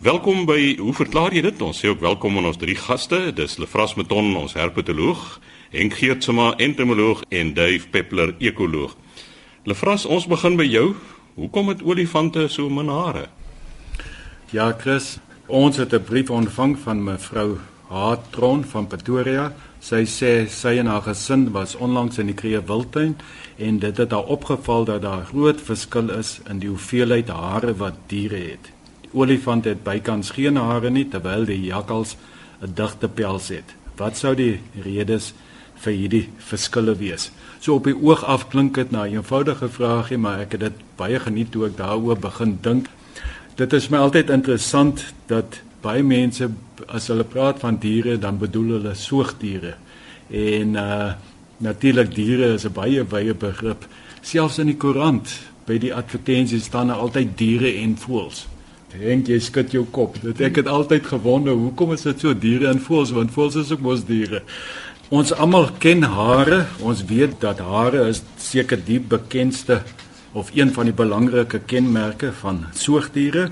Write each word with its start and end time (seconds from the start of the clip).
Welkom 0.00 0.46
by 0.48 0.78
Hoe 0.78 0.94
verklaar 0.96 1.34
jy 1.36 1.42
dit? 1.44 1.58
Ons 1.60 1.82
sê 1.82 1.90
ook 1.90 2.00
welkom 2.00 2.38
aan 2.40 2.46
ons 2.48 2.56
drie 2.56 2.72
gaste. 2.72 3.18
Dis 3.36 3.58
Lefras 3.60 3.92
Meton, 3.98 4.30
ons 4.40 4.54
herpetoloog, 4.56 5.20
Henk 5.74 5.98
Geertsma, 5.98 6.54
entomoloog 6.56 7.20
en 7.28 7.50
Dave 7.52 7.84
Peppler, 7.92 8.32
ekoloog. 8.40 8.94
Lefras, 9.68 10.06
ons 10.08 10.24
begin 10.24 10.56
by 10.56 10.64
jou. 10.64 10.94
Hoekom 11.36 11.68
het 11.74 11.84
olifante 11.84 12.46
so 12.48 12.72
min 12.72 12.88
hare? 12.88 13.26
Ja, 14.56 14.70
Chris, 14.72 15.18
ons 15.46 15.76
het 15.76 15.92
'n 15.92 16.00
brief 16.08 16.30
ontvang 16.30 16.78
van 16.78 17.04
mevrou 17.04 17.58
Haatron 17.90 18.64
van 18.64 18.86
Pretoria. 18.86 19.52
Sy 19.80 20.06
sê 20.06 20.48
sy 20.48 20.78
en 20.78 20.86
haar 20.86 21.02
gesin 21.02 21.52
was 21.52 21.76
onlangs 21.76 22.18
in 22.18 22.26
die 22.26 22.34
Kruger 22.34 22.64
Wildtuin 22.64 23.18
en 23.58 23.78
dit 23.78 23.96
het 23.96 24.10
haar 24.10 24.24
opgeval 24.24 24.84
dat 24.84 25.02
daar 25.02 25.24
groot 25.24 25.60
verskil 25.60 26.08
is 26.08 26.40
in 26.48 26.58
die 26.58 26.68
hoeveelheid 26.68 27.28
hare 27.28 27.74
wat 27.74 27.94
diere 28.06 28.36
het. 28.36 28.79
Olifant 29.12 29.64
het 29.64 29.82
bykans 29.82 30.30
geen 30.30 30.56
hare 30.56 30.90
nie 30.90 31.08
terwyl 31.10 31.44
die 31.44 31.60
jakkals 31.66 32.16
'n 32.62 32.74
digte 32.74 33.08
pels 33.08 33.48
het. 33.48 33.74
Wat 33.96 34.16
sou 34.16 34.34
die 34.34 34.60
redes 34.84 35.32
vir 35.74 35.92
hierdie 35.92 36.28
verskille 36.38 36.94
wees? 36.96 37.30
So 37.60 37.74
op 37.74 37.84
die 37.84 37.96
oog 37.96 38.24
af 38.24 38.48
klink 38.48 38.74
dit 38.74 38.90
na 38.90 39.04
'n 39.04 39.14
eenvoudige 39.14 39.68
vraagie, 39.68 40.18
maar 40.18 40.40
ek 40.40 40.52
het 40.52 40.60
dit 40.60 40.72
baie 40.96 41.18
geniet 41.18 41.50
toe 41.50 41.66
ek 41.66 41.76
daaroor 41.76 42.18
begin 42.18 42.58
dink. 42.60 42.86
Dit 43.56 43.72
is 43.72 43.88
my 43.88 43.98
altyd 43.98 44.30
interessant 44.30 45.04
dat 45.26 45.60
baie 45.82 46.02
mense 46.02 46.50
as 46.88 47.08
hulle 47.08 47.24
praat 47.24 47.58
van 47.58 47.76
diere, 47.76 48.18
dan 48.18 48.38
bedoel 48.38 48.68
hulle 48.68 48.94
soogdiere. 48.94 49.74
En 50.30 50.74
uh 50.74 51.12
natuurlik 51.60 52.14
diere 52.14 52.54
is 52.54 52.64
'n 52.64 52.72
baie 52.72 53.04
wye 53.04 53.34
begrip. 53.34 53.86
Selfs 54.22 54.58
in 54.58 54.66
die 54.66 54.76
koerant 54.76 55.28
by 55.66 55.78
die 55.78 55.94
advertensies 55.94 56.64
staan 56.64 56.86
daar 56.86 56.96
altyd 56.96 57.38
diere 57.38 57.74
en 57.74 57.96
voëls. 57.96 58.49
Dink 58.90 59.28
jy 59.30 59.38
skud 59.38 59.70
jou 59.70 59.84
kop. 59.94 60.16
Dit 60.18 60.40
ek 60.42 60.56
het 60.58 60.68
altyd 60.70 61.06
gewonder 61.06 61.54
hoekom 61.54 61.92
is 61.94 62.02
dit 62.08 62.22
so 62.24 62.34
diere 62.34 62.66
en 62.72 62.80
voëls 62.82 63.12
want 63.14 63.30
voëls 63.30 63.60
is 63.62 63.70
ook 63.70 63.84
mos 63.84 64.02
diere. 64.08 64.42
Ons 65.14 65.30
almal 65.30 65.68
ken 65.82 66.02
hare. 66.02 66.64
Ons 66.82 67.04
weet 67.06 67.36
dat 67.42 67.62
hare 67.62 68.08
is 68.10 68.24
seker 68.42 68.82
die 68.82 68.98
bekendste 68.98 69.80
of 70.34 70.50
een 70.54 70.74
van 70.74 70.90
die 70.90 70.94
belangrike 70.94 71.62
kenmerke 71.70 72.32
van 72.42 72.64
soogdiere 72.74 73.50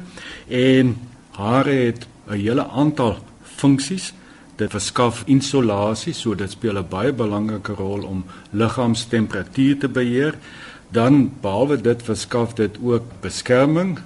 en 0.50 0.96
hare 1.38 1.74
het 1.86 2.06
'n 2.26 2.34
hele 2.34 2.66
aantal 2.66 3.18
funksies. 3.42 4.12
Dit 4.56 4.70
verskaf 4.70 5.22
insolasie, 5.26 6.12
so 6.12 6.34
dit 6.34 6.50
speel 6.50 6.78
'n 6.78 6.88
baie 6.90 7.12
belangrike 7.12 7.72
rol 7.72 8.02
om 8.02 8.24
liggaamstemperatuur 8.50 9.78
te 9.78 9.88
beheer. 9.88 10.34
Dan 10.90 11.30
behalwe 11.40 11.80
dit 11.80 12.02
verskaf 12.02 12.54
dit 12.54 12.78
ook 12.82 13.02
beskerming. 13.20 13.98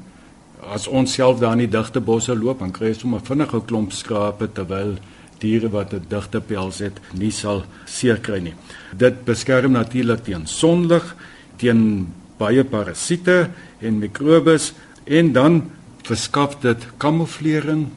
As 0.62 0.86
ons 0.86 1.10
self 1.10 1.40
daar 1.40 1.56
in 1.56 1.64
die 1.64 1.70
digte 1.70 2.00
bosse 2.00 2.34
loop, 2.38 2.60
dan 2.62 2.70
kry 2.70 2.92
ons 2.92 3.02
sommer 3.02 3.22
vinnige 3.26 3.60
klomp 3.66 3.92
skrape 3.92 4.46
terwyl 4.54 4.96
diere 5.42 5.68
wat 5.68 5.92
'n 5.92 6.06
digte 6.08 6.40
pels 6.40 6.78
het, 6.78 7.00
nie 7.14 7.30
sal 7.30 7.64
seer 7.86 8.20
kry 8.20 8.38
nie. 8.38 8.54
Dit 8.96 9.24
beskerm 9.24 9.72
natuurlik 9.72 10.24
teen 10.24 10.46
sonlig, 10.46 11.16
teen 11.56 12.12
baie 12.38 12.64
parasiete 12.64 13.50
en 13.80 13.98
mikrobes 13.98 14.72
en 15.06 15.32
dan 15.32 15.70
verskaf 16.04 16.60
dit 16.60 16.86
kamouflering. 16.98 17.90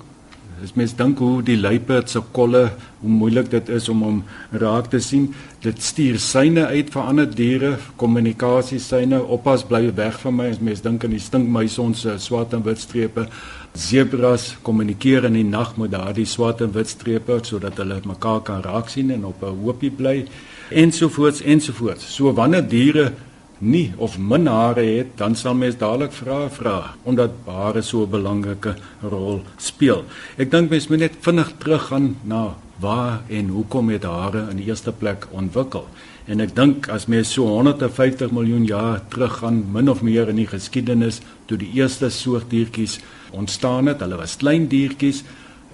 As 0.63 0.71
mens 0.73 0.93
dink 0.95 1.19
hoe 1.19 1.41
die 1.43 1.57
luiperd 1.59 2.09
se 2.09 2.21
kolle, 2.31 2.69
hoe 3.01 3.11
moeilik 3.11 3.49
dit 3.51 3.69
is 3.75 3.89
om 3.91 4.03
hom 4.05 4.21
raak 4.55 4.87
te 4.93 5.01
sien, 5.03 5.25
dit 5.65 5.81
stuur 5.83 6.19
syne 6.23 6.63
uit 6.71 6.93
vir 6.93 7.01
ander 7.01 7.27
diere, 7.27 7.73
kommunikasiesyne. 7.99 9.19
Oppas 9.35 9.65
bly 9.67 9.89
weg 9.97 10.15
van 10.23 10.37
my 10.37 10.47
as 10.53 10.61
mens 10.63 10.83
dink 10.85 11.03
aan 11.03 11.15
die 11.15 11.19
stinkmuise 11.19 11.81
ons 11.83 12.05
swart 12.23 12.55
en 12.55 12.63
wit 12.63 12.79
strepe. 12.79 13.27
Zebras 13.75 14.53
kommunikeer 14.63 15.27
in 15.27 15.35
die 15.35 15.45
nag 15.47 15.75
met 15.81 15.91
daardie 15.91 16.27
swart 16.29 16.63
en 16.63 16.71
wit 16.75 16.93
strepe 16.93 17.41
sodat 17.43 17.81
hulle 17.83 17.99
mekaar 18.07 18.39
kan 18.47 18.63
raak 18.63 18.87
sien 18.93 19.11
en 19.11 19.27
op 19.27 19.43
'n 19.43 19.59
hoopie 19.59 19.91
bly 19.91 20.25
ensovoorts 20.71 21.41
ensovoorts. 21.41 22.15
So 22.15 22.31
wanneer 22.33 22.67
diere 22.67 23.11
nie 23.59 23.93
of 23.97 24.17
min 24.17 24.47
hare 24.47 24.83
het, 24.83 25.15
dan 25.17 25.35
sal 25.35 25.55
mens 25.55 25.77
dadelik 25.79 26.11
vra 26.11 26.49
vra 26.49 26.77
omdat 27.03 27.31
hare 27.45 27.81
so 27.81 28.03
'n 28.03 28.09
belangrike 28.09 28.75
rol 29.01 29.41
speel. 29.57 30.03
Ek 30.37 30.51
dink 30.51 30.69
mens 30.69 30.87
moet 30.87 30.99
net 30.99 31.15
vinnig 31.21 31.53
teruggaan 31.57 32.15
na 32.23 32.55
waar 32.79 33.21
en 33.29 33.47
hoekom 33.47 33.89
het 33.89 34.03
hare 34.03 34.47
in 34.51 34.57
die 34.57 34.67
eerste 34.67 34.91
plek 34.91 35.27
ontwikkel. 35.31 35.87
En 36.25 36.41
ek 36.41 36.55
dink 36.55 36.89
as 36.89 37.05
mens 37.05 37.31
so 37.33 37.45
150 37.47 38.31
miljoen 38.31 38.65
jaar 38.65 39.01
teruggaan, 39.09 39.63
min 39.71 39.89
of 39.89 40.01
meer 40.01 40.29
in 40.29 40.35
die 40.35 40.49
geskiedenis 40.49 41.21
toe 41.45 41.57
die 41.57 41.71
eerste 41.77 42.09
soogdiertjies 42.09 42.99
ontstaan 43.31 43.85
het, 43.85 43.99
hulle 43.99 44.17
was 44.17 44.37
klein 44.41 44.67
diertjies 44.67 45.23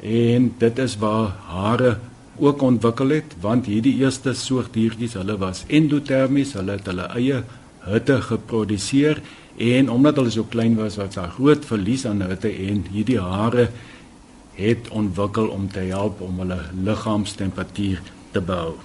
en 0.01 0.53
dit 0.57 0.79
is 0.79 0.97
waar 0.97 1.35
hare 1.47 1.97
ook 2.41 2.61
ontwikkel 2.61 3.09
het 3.09 3.35
want 3.41 3.65
hierdie 3.69 3.95
eerste 4.01 4.33
soogdiertjies, 4.33 5.13
hulle 5.13 5.37
was 5.37 5.63
endotermies, 5.67 6.53
hulle 6.57 6.71
het 6.71 6.85
hulle 6.89 7.07
eie 7.15 7.43
hitte 7.85 8.21
geproduseer 8.21 9.21
en 9.57 9.89
omdat 9.89 10.15
hulle 10.15 10.33
so 10.33 10.43
klein 10.43 10.75
was 10.75 10.97
was 10.99 11.15
daar 11.15 11.33
groot 11.37 11.65
verlies 11.65 12.05
aan 12.05 12.21
hitte 12.21 12.49
en 12.49 12.85
hierdie 12.91 13.19
hare 13.19 13.69
het 14.55 14.89
ontwikkel 14.89 15.47
om 15.47 15.67
te 15.71 15.79
help 15.89 16.21
om 16.21 16.39
hulle 16.43 16.59
liggaamstemperatuur 16.83 18.01
te 18.31 18.41
behou. 18.41 18.75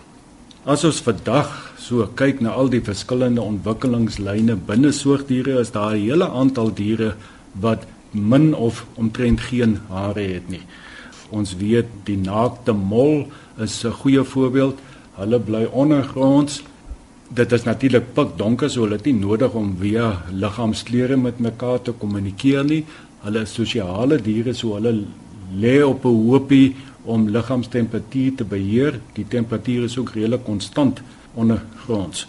As 0.67 0.85
ons 0.85 0.99
vandag 1.06 1.51
so 1.79 2.06
kyk 2.19 2.41
na 2.43 2.56
al 2.59 2.71
die 2.73 2.83
verskillende 2.83 3.43
ontwikkelingslyne 3.43 4.56
binne 4.67 4.91
soogdiere, 4.93 5.61
is 5.61 5.71
daar 5.71 5.95
'n 5.95 6.03
hele 6.03 6.29
aantal 6.29 6.75
diere 6.75 7.15
wat 7.53 7.87
min 8.11 8.55
of 8.55 8.87
omtrent 8.95 9.41
geen 9.41 9.79
hare 9.89 10.21
het 10.21 10.49
nie. 10.49 10.62
Ons 11.31 11.56
weet 11.56 11.87
die 12.05 12.17
naakte 12.17 12.73
mol 12.73 13.29
is 13.59 13.85
'n 13.85 13.91
goeie 13.91 14.25
voorbeeld. 14.25 14.79
Hulle 15.15 15.41
bly 15.41 15.65
ondergronds 15.65 16.62
dit 17.28 17.53
is 17.53 17.64
natuurlik 17.66 18.12
pikdonker 18.14 18.70
so 18.70 18.84
hulle 18.84 18.98
het 18.98 19.06
nie 19.09 19.19
nodig 19.19 19.54
om 19.59 19.72
via 19.81 20.10
liggaamsklere 20.31 21.16
met 21.16 21.41
mekaar 21.42 21.82
te 21.82 21.92
kommunikeer 21.92 22.64
nie. 22.64 22.84
Hulle 23.25 23.42
is 23.42 23.54
sosiale 23.54 24.20
diere 24.22 24.54
so 24.54 24.76
hulle 24.76 24.92
lê 25.53 25.82
op 25.82 26.04
'n 26.04 26.22
hoopie 26.28 26.76
om 27.04 27.28
liggaamstemperatuur 27.28 28.34
te 28.34 28.44
beheer. 28.44 29.00
Die 29.14 29.26
temperatuur 29.28 29.84
is 29.84 29.98
ook 29.98 30.10
redelik 30.14 30.44
konstant 30.44 31.03
ondergronds. 31.34 32.26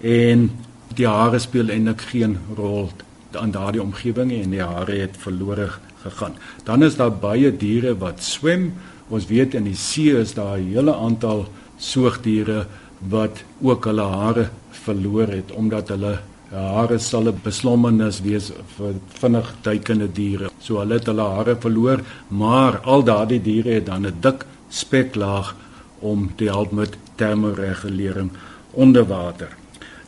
En 0.00 0.50
die 0.94 1.06
hare 1.06 1.38
speel 1.38 1.68
eintlik 1.68 2.00
geen 2.00 2.38
rol 2.56 2.90
aan 3.32 3.50
daardie 3.50 3.82
omgewing 3.82 4.32
en 4.32 4.50
die 4.50 4.62
hare 4.62 4.98
het 4.98 5.16
verlore 5.18 5.70
gegaan. 6.02 6.34
Dan 6.64 6.82
is 6.82 6.96
daar 6.96 7.12
baie 7.12 7.56
diere 7.56 7.96
wat 7.98 8.22
swem. 8.22 8.72
Ons 9.08 9.26
weet 9.26 9.54
in 9.54 9.64
die 9.64 9.76
see 9.76 10.18
is 10.18 10.34
daar 10.34 10.58
'n 10.58 10.72
hele 10.74 10.94
aantal 10.94 11.48
soogdiere 11.76 12.66
wat 13.08 13.42
ook 13.62 13.84
hulle 13.84 14.02
hare 14.02 14.48
verloor 14.84 15.28
het 15.28 15.52
omdat 15.52 15.88
hulle 15.88 16.18
hare 16.54 16.98
sal 16.98 17.28
'n 17.28 17.40
beslommernis 17.42 18.20
wees 18.22 18.52
vir 18.76 18.94
vinnig 19.20 19.54
duikende 19.62 20.08
diere. 20.12 20.50
So 20.58 20.78
hulle 20.78 20.94
het 20.94 21.06
hulle 21.06 21.22
hare 21.22 21.56
verloor, 21.56 22.00
maar 22.28 22.78
al 22.78 23.02
daardie 23.02 23.42
diere 23.42 23.70
het 23.74 23.86
dan 23.86 24.06
'n 24.06 24.14
dik 24.20 24.44
speklaag 24.68 25.54
om 25.98 26.30
te 26.36 26.44
help 26.44 26.72
met 26.72 26.96
termoregulering 27.16 28.30
onder 28.70 29.06
water. 29.06 29.48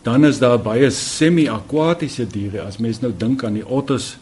Dan 0.02 0.24
is 0.24 0.38
daar 0.38 0.58
baie 0.58 0.90
semi-akwatiese 0.90 2.26
diere. 2.26 2.62
As 2.62 2.78
mens 2.78 3.00
nou 3.00 3.12
dink 3.16 3.44
aan 3.44 3.52
die 3.52 3.66
otters 3.66 4.18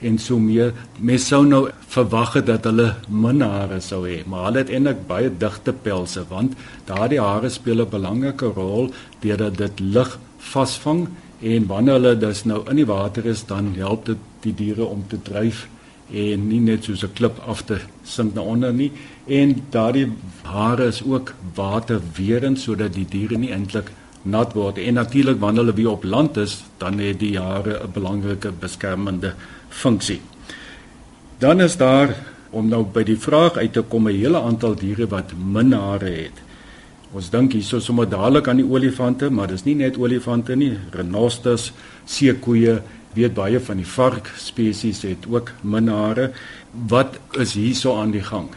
en 0.00 0.18
so 0.18 0.38
meer. 0.38 0.72
Mens 0.98 1.26
sou 1.26 1.44
nou 1.46 1.68
verwag 1.88 2.36
het 2.38 2.46
dat 2.46 2.64
hulle 2.64 2.94
min 3.08 3.40
hare 3.42 3.80
sou 3.80 4.04
hê, 4.06 4.22
maar 4.26 4.48
hulle 4.48 4.62
het 4.62 4.70
eintlik 4.70 5.06
baie 5.08 5.30
digte 5.30 5.72
pelse 5.72 6.24
want 6.30 6.54
daardie 6.86 7.20
hare 7.20 7.50
speel 7.50 7.82
'n 7.82 7.90
belangrike 7.90 8.52
rol 8.56 8.92
deurdat 9.20 9.56
dit 9.58 9.80
lig 9.80 10.18
vasvang 10.38 11.08
en 11.42 11.66
wanneer 11.66 11.92
hulle 11.92 12.18
dus 12.18 12.44
nou 12.44 12.62
in 12.70 12.76
die 12.76 12.86
water 12.86 13.26
is, 13.26 13.46
dan 13.46 13.74
help 13.74 14.06
dit 14.06 14.18
die 14.42 14.54
diere 14.54 14.84
om 14.84 15.04
te 15.08 15.18
dryf 15.22 15.68
en 16.12 16.48
nie 16.48 16.60
net 16.60 16.84
soos 16.84 17.04
'n 17.04 17.12
klip 17.14 17.38
af 17.46 17.62
te 17.62 17.78
sink 18.04 18.34
na 18.34 18.40
onder 18.40 18.72
nie 18.72 18.92
en 19.26 19.62
daardie 19.70 20.12
hare 20.42 20.86
is 20.86 21.02
ook 21.02 21.34
waterweerend 21.54 22.58
sodat 22.58 22.94
die 22.94 23.06
diere 23.10 23.36
nie 23.36 23.52
eintlik 23.52 23.90
nat 24.22 24.54
word 24.54 24.78
en 24.78 24.94
natuurlik 24.94 25.40
wanneer 25.40 25.64
hulle 25.64 25.74
weer 25.74 25.90
op 25.90 26.04
land 26.04 26.36
is 26.36 26.64
dan 26.78 26.98
het 26.98 27.18
die 27.20 27.38
hare 27.38 27.80
'n 27.84 27.92
belangrike 27.92 28.52
beskermende 28.52 29.34
funksie. 29.68 30.20
Dan 31.38 31.60
is 31.60 31.76
daar 31.76 32.14
om 32.50 32.68
nou 32.68 32.82
by 32.82 33.04
die 33.04 33.18
vraag 33.20 33.56
uit 33.56 33.72
te 33.72 33.82
kom 33.82 34.08
'n 34.08 34.16
hele 34.16 34.40
aantal 34.40 34.74
diere 34.74 35.06
wat 35.06 35.32
min 35.36 35.72
hare 35.72 36.10
het. 36.10 36.36
Ons 37.12 37.30
dink 37.30 37.52
hierso 37.52 37.80
sommer 37.80 38.08
dadelik 38.08 38.48
aan 38.48 38.56
die 38.56 38.70
olifante, 38.70 39.30
maar 39.30 39.48
dis 39.48 39.64
nie 39.64 39.74
net 39.74 39.96
olifante 39.96 40.56
nie, 40.56 40.78
renosters, 40.92 41.72
seekoeie, 42.04 42.82
weet 43.14 43.34
baie 43.34 43.60
van 43.60 43.76
die 43.76 43.86
vark 43.86 44.28
spesies 44.36 45.02
het 45.02 45.26
ook 45.30 45.52
min 45.62 45.88
hare. 45.88 46.32
Wat 46.88 47.18
is 47.32 47.54
hierso 47.54 47.96
aan 47.96 48.10
die 48.10 48.22
gang? 48.22 48.48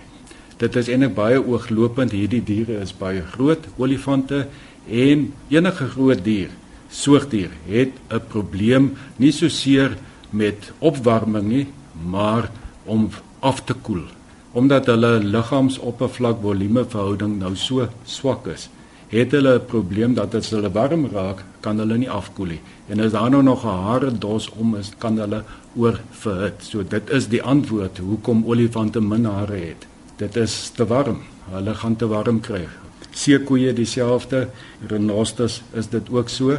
Dit 0.57 0.75
is 0.75 0.89
eintlik 0.91 1.15
baie 1.15 1.39
ooglopend. 1.39 2.11
Hierdie 2.11 2.43
diere 2.43 2.81
is 2.81 2.93
baie 2.93 3.23
groot, 3.33 3.65
olifante 3.77 4.47
en 4.89 5.33
enige 5.49 5.87
groot 5.95 6.23
dier, 6.23 6.49
soogdier 6.89 7.49
het 7.67 7.93
'n 8.09 8.21
probleem 8.27 8.93
nie 9.17 9.31
so 9.31 9.47
seer 9.47 9.97
met 10.31 10.71
opwarming 10.79 11.47
nie, 11.47 11.67
maar 12.05 12.49
om 12.85 13.09
af 13.39 13.63
te 13.63 13.73
koel 13.73 14.03
omdat 14.51 14.89
hulle 14.91 15.19
liggaamsoppervlak 15.23 16.41
volume 16.43 16.81
verhouding 16.83 17.37
nou 17.39 17.53
so 17.55 17.85
swak 18.03 18.49
is 18.51 18.65
het 19.11 19.31
hulle 19.35 19.53
'n 19.59 19.65
probleem 19.65 20.13
dat 20.13 20.35
as 20.35 20.49
hulle 20.49 20.71
warm 20.71 21.05
raak, 21.13 21.43
kan 21.59 21.77
hulle 21.77 21.97
nie 21.97 22.09
afkoel 22.09 22.45
nie. 22.45 22.61
En 22.87 22.99
as 22.99 23.11
daar 23.11 23.29
nou 23.29 23.43
nog 23.43 23.63
'n 23.65 23.83
hare 23.87 24.11
dos 24.17 24.49
om 24.49 24.75
is, 24.75 24.91
kan 24.97 25.17
hulle 25.17 25.43
oorverhit. 25.75 26.57
So 26.59 26.83
dit 26.83 27.09
is 27.09 27.27
die 27.27 27.43
antwoord 27.43 27.97
hoekom 27.97 28.45
olifante 28.45 29.01
min 29.01 29.25
hare 29.25 29.55
het. 29.55 29.87
Dit 30.15 30.35
is 30.35 30.69
te 30.69 30.85
warm. 30.85 31.19
Hulle 31.51 31.75
gaan 31.75 31.95
te 31.95 32.07
warm 32.07 32.39
kry. 32.39 32.67
Seekoeie 33.11 33.73
dieselfde, 33.73 34.47
renosterus 34.87 35.61
is 35.73 35.87
dit 35.89 36.09
ook 36.09 36.29
so. 36.29 36.57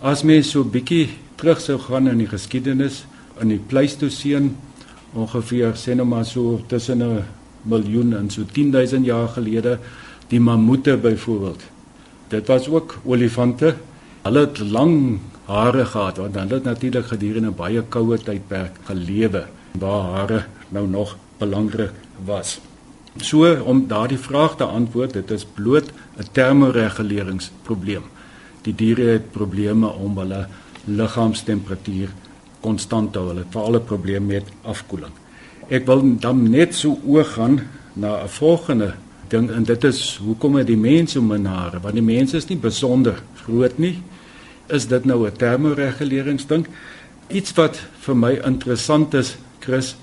As 0.00 0.22
mens 0.22 0.50
so 0.50 0.64
bietjie 0.64 1.08
terug 1.36 1.60
sou 1.60 1.78
gaan 1.78 2.06
in 2.08 2.18
die 2.18 2.30
geskiedenis 2.30 3.04
in 3.42 3.48
die 3.48 3.58
Pleistoseen 3.58 4.56
ongeveer 5.14 5.74
sê 5.74 5.94
nou 5.94 6.06
maar 6.06 6.24
so 6.24 6.60
tussen 6.68 7.02
'n 7.02 7.24
miljoen 7.62 8.14
en 8.14 8.30
so 8.30 8.44
10000 8.44 9.04
jaar 9.04 9.28
gelede 9.28 9.78
die 10.28 10.40
mammoete 10.40 10.96
byvoorbeeld 10.96 11.62
Dit 12.28 12.46
was 12.46 12.68
ook 12.68 12.98
olifante. 13.04 13.74
Hulle 14.22 14.40
het 14.40 14.58
lang 14.58 15.20
hare 15.44 15.84
gehad 15.84 16.16
want 16.16 16.34
hulle 16.34 16.54
het 16.54 16.64
natuurlik 16.64 17.06
gedurende 17.06 17.50
baie 17.50 17.82
koue 17.82 18.18
tydperk 18.18 18.76
gelewe 18.84 19.46
waar 19.80 20.02
hare 20.12 20.44
nou 20.68 20.86
nog 20.88 21.16
belangrik 21.38 21.92
was. 22.24 22.58
So 23.16 23.48
om 23.64 23.86
daardie 23.88 24.18
vraag 24.18 24.56
te 24.56 24.64
antwoord, 24.64 25.12
dit 25.12 25.30
is 25.30 25.44
bloot 25.44 25.90
'n 26.18 26.28
termoreguleringsprobleem. 26.32 28.02
Die 28.62 28.74
diere 28.74 29.02
het 29.02 29.32
probleme 29.32 29.88
om 29.88 30.18
hulle 30.18 30.46
liggaamstemperatuur 30.84 32.08
konstant 32.60 33.12
te 33.12 33.18
hou. 33.18 33.28
Hulle 33.28 33.44
het 33.44 33.52
veral 33.52 33.76
'n 33.76 33.84
probleem 33.84 34.26
met 34.26 34.44
afkoeling. 34.62 35.12
Ek 35.68 35.86
wil 35.86 36.18
dan 36.18 36.50
net 36.50 36.74
so 36.74 36.98
oorgaan 37.04 37.60
na 37.92 38.22
'n 38.22 38.28
volgende 38.28 38.94
ding 39.28 39.50
en 39.50 39.64
dit 39.64 39.84
is 39.84 40.20
hoekom 40.24 40.56
het 40.58 40.66
die 40.66 40.80
mense 40.80 41.20
minare 41.22 41.80
want 41.84 41.98
die 41.98 42.04
mense 42.04 42.36
is 42.36 42.48
nie 42.48 42.58
besonder 42.60 43.20
groot 43.42 43.78
nie 43.78 43.98
is 44.72 44.86
dit 44.88 45.04
nou 45.04 45.26
'n 45.26 45.36
termoreguleringsding 45.36 46.66
iets 47.28 47.52
wat 47.54 47.80
vir 48.06 48.16
my 48.16 48.32
interessant 48.44 49.14
is 49.14 49.36
Chris 49.60 49.96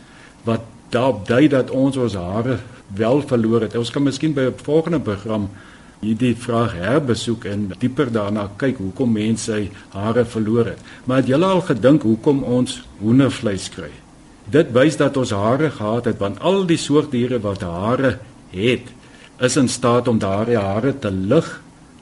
wat 0.43 0.61
daarop 0.89 1.27
dui 1.27 1.47
dat 1.47 1.71
ons 1.71 1.97
ons 1.97 2.13
hare 2.13 2.59
wel 2.95 3.21
verloor 3.21 3.61
het 3.61 3.75
ons 3.75 3.91
kan 3.91 4.03
miskien 4.03 4.33
by 4.33 4.41
'n 4.41 4.63
volgende 4.63 4.99
program 4.99 5.49
hierdie 6.01 6.35
vraag 6.35 6.75
herbesoek 6.79 7.45
en 7.51 7.67
dieper 7.79 8.11
daarna 8.11 8.47
kyk 8.61 8.81
hoekom 8.83 9.13
mense 9.17 9.51
sy 9.51 9.69
hare 9.93 10.25
verloor 10.25 10.73
het 10.73 10.81
maar 11.05 11.23
het 11.23 11.31
julle 11.33 11.51
al 11.57 11.61
gedink 11.69 12.07
hoekom 12.07 12.43
ons 12.43 12.81
hoendervleis 13.01 13.69
kry 13.75 13.91
dit 14.51 14.73
wys 14.77 14.97
dat 15.01 15.17
ons 15.17 15.33
hare 15.35 15.71
gehad 15.77 16.09
het 16.11 16.19
want 16.21 16.41
al 16.41 16.65
die 16.69 16.79
soortdiere 16.81 17.41
wat 17.43 17.65
hare 17.65 18.17
het 18.51 18.91
is 19.45 19.57
in 19.59 19.67
staat 19.67 20.07
om 20.07 20.19
daardie 20.19 20.59
hare 20.59 20.93
te 20.99 21.11
lig 21.11 21.47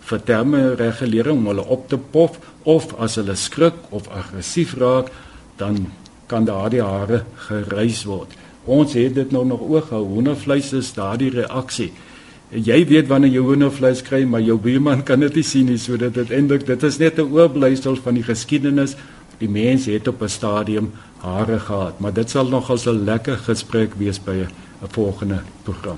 vir 0.04 0.24
termoregulering 0.28 1.40
om 1.40 1.52
hulle 1.52 1.66
op 1.76 1.88
te 1.90 1.98
pof 1.98 2.40
of 2.70 2.94
as 3.00 3.16
hulle 3.20 3.36
skrik 3.40 3.78
of 3.92 4.10
aggressief 4.12 4.76
raak 4.80 5.12
dan 5.58 5.86
kan 6.28 6.48
daardie 6.48 6.82
hare 6.82 7.24
gereis 7.48 8.04
word. 8.10 8.32
Ons 8.66 8.96
het 8.98 9.16
dit 9.16 9.32
nou 9.36 9.44
nog 9.46 9.62
oog 9.62 9.90
gehou. 9.90 10.06
Hoendervleis 10.16 10.72
is 10.74 10.94
daardie 10.96 11.32
reaksie. 11.34 11.92
Jy 12.54 12.84
weet 12.86 13.08
wanneer 13.10 13.32
jy 13.34 13.42
hoendervleis 13.42 14.04
kry, 14.06 14.22
maar 14.30 14.42
jou 14.46 14.60
buurman 14.62 15.02
kan 15.04 15.24
dit 15.26 15.40
nie 15.40 15.46
sien 15.48 15.66
nie, 15.66 15.80
so 15.82 15.98
dit 15.98 16.18
eintlik 16.30 16.68
dit 16.68 16.84
is 16.84 16.98
net 17.00 17.18
'n 17.18 17.34
oorblysel 17.34 17.96
van 17.96 18.14
die 18.14 18.24
geskiedenis. 18.24 18.96
Die 19.40 19.50
mense 19.50 19.92
het 19.92 20.08
op 20.08 20.22
'n 20.22 20.30
stadium 20.30 20.92
hare 21.18 21.60
gehad, 21.60 22.00
maar 22.00 22.14
dit 22.14 22.30
sal 22.30 22.46
nog 22.48 22.70
as 22.70 22.86
'n 22.86 23.06
lekker 23.06 23.38
gesprek 23.38 23.94
wees 23.98 24.20
by 24.20 24.46
'n 24.46 24.50
volgende 24.90 25.42
program. 25.64 25.98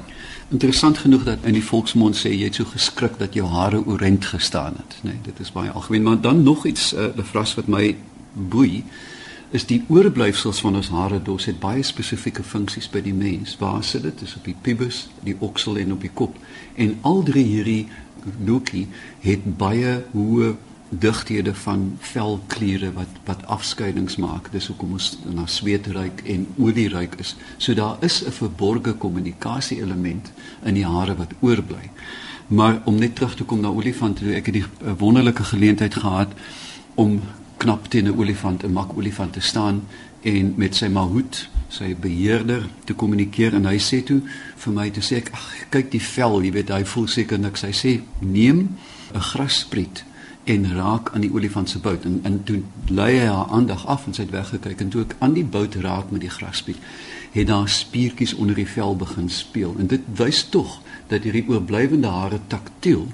Interessant 0.50 0.98
genoeg 0.98 1.24
dat 1.24 1.38
in 1.44 1.54
die 1.54 1.64
volksmond 1.64 2.16
sê 2.16 2.30
jy 2.30 2.44
het 2.44 2.56
so 2.56 2.64
geskrik 2.64 3.18
dat 3.18 3.34
jou 3.34 3.48
hare 3.48 3.86
oorent 3.86 4.26
gestaan 4.26 4.74
het, 4.78 4.96
nê. 5.02 5.10
Nee, 5.10 5.20
dit 5.24 5.40
is 5.40 5.52
baie 5.52 5.70
algemeen, 5.70 6.04
maar 6.04 6.22
dan 6.22 6.44
nog 6.44 6.66
iets 6.66 6.94
uh, 6.94 7.00
'n 7.18 7.24
vras 7.24 7.56
wat 7.56 7.68
my 7.68 7.96
boei 8.34 8.84
is 9.56 9.66
die 9.70 9.84
oorblyfsels 9.88 10.60
van 10.64 10.76
ons 10.76 10.92
hare 10.92 11.22
dos 11.24 11.48
het 11.48 11.60
baie 11.62 11.84
spesifieke 11.84 12.44
funksies 12.44 12.90
by 12.92 13.02
die 13.06 13.16
mens. 13.16 13.56
Waar 13.62 13.84
sit 13.84 14.04
dit? 14.04 14.20
Dis 14.20 14.36
op 14.36 14.48
die 14.48 14.56
pubis, 14.62 15.06
die 15.24 15.36
oksel 15.40 15.80
en 15.80 15.96
op 15.96 16.04
die 16.04 16.12
kop. 16.14 16.36
En 16.76 16.98
al 17.08 17.24
drie 17.24 17.46
hierdie 17.48 17.86
loopie 18.46 18.88
het 19.24 19.46
baie 19.60 20.02
hoë 20.14 20.56
digthede 20.90 21.54
van 21.58 21.86
velkliere 22.12 22.92
wat 22.98 23.22
wat 23.30 23.46
afskeidings 23.56 24.20
maak. 24.22 24.52
Dis 24.54 24.68
hoekom 24.72 24.98
ons 24.98 25.14
na 25.34 25.48
sweet 25.50 25.88
ruik 25.96 26.22
en 26.36 26.46
olie 26.60 26.90
ruik 26.90 27.16
is. 27.24 27.36
So 27.58 27.74
daar 27.74 27.98
is 28.02 28.24
'n 28.26 28.32
verborgde 28.32 28.94
kommunikasie 28.94 29.82
element 29.82 30.32
in 30.64 30.74
die 30.74 30.86
hare 30.86 31.16
wat 31.16 31.34
oorbly. 31.40 31.90
Maar 32.48 32.82
om 32.86 32.96
net 32.96 33.16
terug 33.16 33.36
te 33.36 33.44
kom 33.44 33.60
na 33.60 33.68
olifante, 33.68 34.24
toe 34.24 34.34
ek 34.34 34.46
het 34.46 34.54
die 34.54 34.66
wonderlike 34.98 35.44
geleentheid 35.44 35.96
gehad 35.96 36.32
om 36.96 37.22
knap 37.66 37.88
teen 37.90 38.06
'n 38.08 38.18
olifant, 38.18 38.64
'n 38.64 38.72
mak 38.72 38.98
olifant 38.98 39.34
te 39.34 39.42
staan 39.42 39.84
en 40.22 40.54
met 40.58 40.76
sy 40.76 40.88
mahout, 40.88 41.50
sy 41.68 41.96
beheerder 42.00 42.70
te 42.86 42.94
kommunikeer 42.94 43.54
en 43.54 43.66
hy 43.66 43.78
sê 43.78 44.04
toe 44.04 44.22
vir 44.64 44.74
my 44.74 44.90
te 44.90 45.02
sê 45.02 45.18
ek 45.18 45.32
ag 45.34 45.48
kyk 45.70 45.92
die 45.92 46.02
vel, 46.02 46.44
jy 46.44 46.52
weet 46.52 46.70
hy 46.70 46.84
voel 46.84 47.08
seker 47.08 47.40
niks. 47.40 47.62
Hy 47.62 47.74
sê 47.74 48.02
neem 48.20 48.70
'n 49.14 49.20
grasspriet 49.32 50.04
en 50.46 50.74
raak 50.76 51.10
aan 51.14 51.22
die 51.22 51.34
olifant 51.34 51.70
se 51.70 51.80
bout. 51.80 52.06
En 52.06 52.20
en 52.24 52.44
toe 52.44 52.62
lei 52.88 53.20
hy 53.20 53.26
haar 53.26 53.50
aandag 53.50 53.88
af 53.88 54.06
en 54.06 54.14
sy 54.14 54.22
het 54.22 54.32
weggekyk 54.32 54.82
en 54.82 54.90
toe 54.90 55.02
ek 55.02 55.16
aan 55.20 55.34
die 55.34 55.46
bout 55.46 55.76
raak 55.76 56.12
met 56.12 56.22
die 56.22 56.30
graspiet 56.30 56.78
het 57.32 57.48
daar 57.48 57.70
spiertjies 57.70 58.34
onder 58.34 58.56
die 58.56 58.68
vel 58.68 58.96
begin 58.96 59.30
speel. 59.30 59.76
En 59.80 59.88
dit 59.88 60.02
wys 60.16 60.50
tog 60.50 60.82
dat 61.08 61.24
hierdie 61.24 61.48
oorblywende 61.48 62.08
hare 62.08 62.40
taktiel 62.48 63.08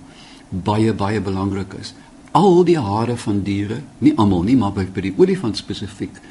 baie 0.50 0.94
baie 0.94 1.21
belangrik 1.21 1.74
is 1.80 1.94
al 2.31 2.63
die 2.63 2.79
hare 2.79 3.17
van 3.17 3.41
diere 3.43 3.81
nie 3.99 4.13
almal 4.17 4.43
nie 4.43 4.55
maar 4.55 4.73
by, 4.73 4.85
by 4.85 5.01
die 5.01 5.15
olifant 5.17 5.57
spesifiek 5.57 6.21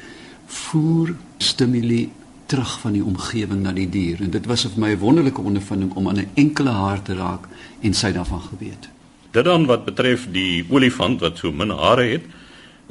voer 0.47 1.15
stimule 1.37 2.07
terug 2.45 2.79
van 2.79 2.93
die 2.93 3.03
omgewing 3.03 3.61
na 3.63 3.71
die 3.71 3.89
dier 3.89 4.21
en 4.21 4.31
dit 4.31 4.45
was 4.45 4.63
vir 4.63 4.79
my 4.79 4.91
'n 4.91 4.99
wonderlike 4.99 5.41
ondervinding 5.41 5.93
om 5.95 6.07
aan 6.07 6.19
'n 6.19 6.31
enkele 6.35 6.71
haar 6.71 7.01
te 7.01 7.13
raak 7.13 7.47
en 7.81 7.93
sy 7.93 8.11
daarvan 8.11 8.41
geweet 8.41 8.89
Dit 9.31 9.45
dan 9.47 9.65
wat 9.65 9.85
betref 9.87 10.25
die 10.31 10.65
olifant 10.69 11.21
wat 11.23 11.37
so 11.39 11.51
min 11.55 11.71
hare 11.71 12.03
het. 12.03 12.23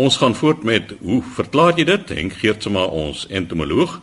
Ons 0.01 0.17
gaan 0.17 0.35
voort 0.35 0.63
met 0.65 0.95
hoe 1.05 1.21
verklaar 1.37 1.77
jy 1.77 1.85
dit? 1.85 2.13
Henk 2.17 2.39
Geertsma 2.41 2.87
ons 2.89 3.27
entomoloog. 3.29 3.99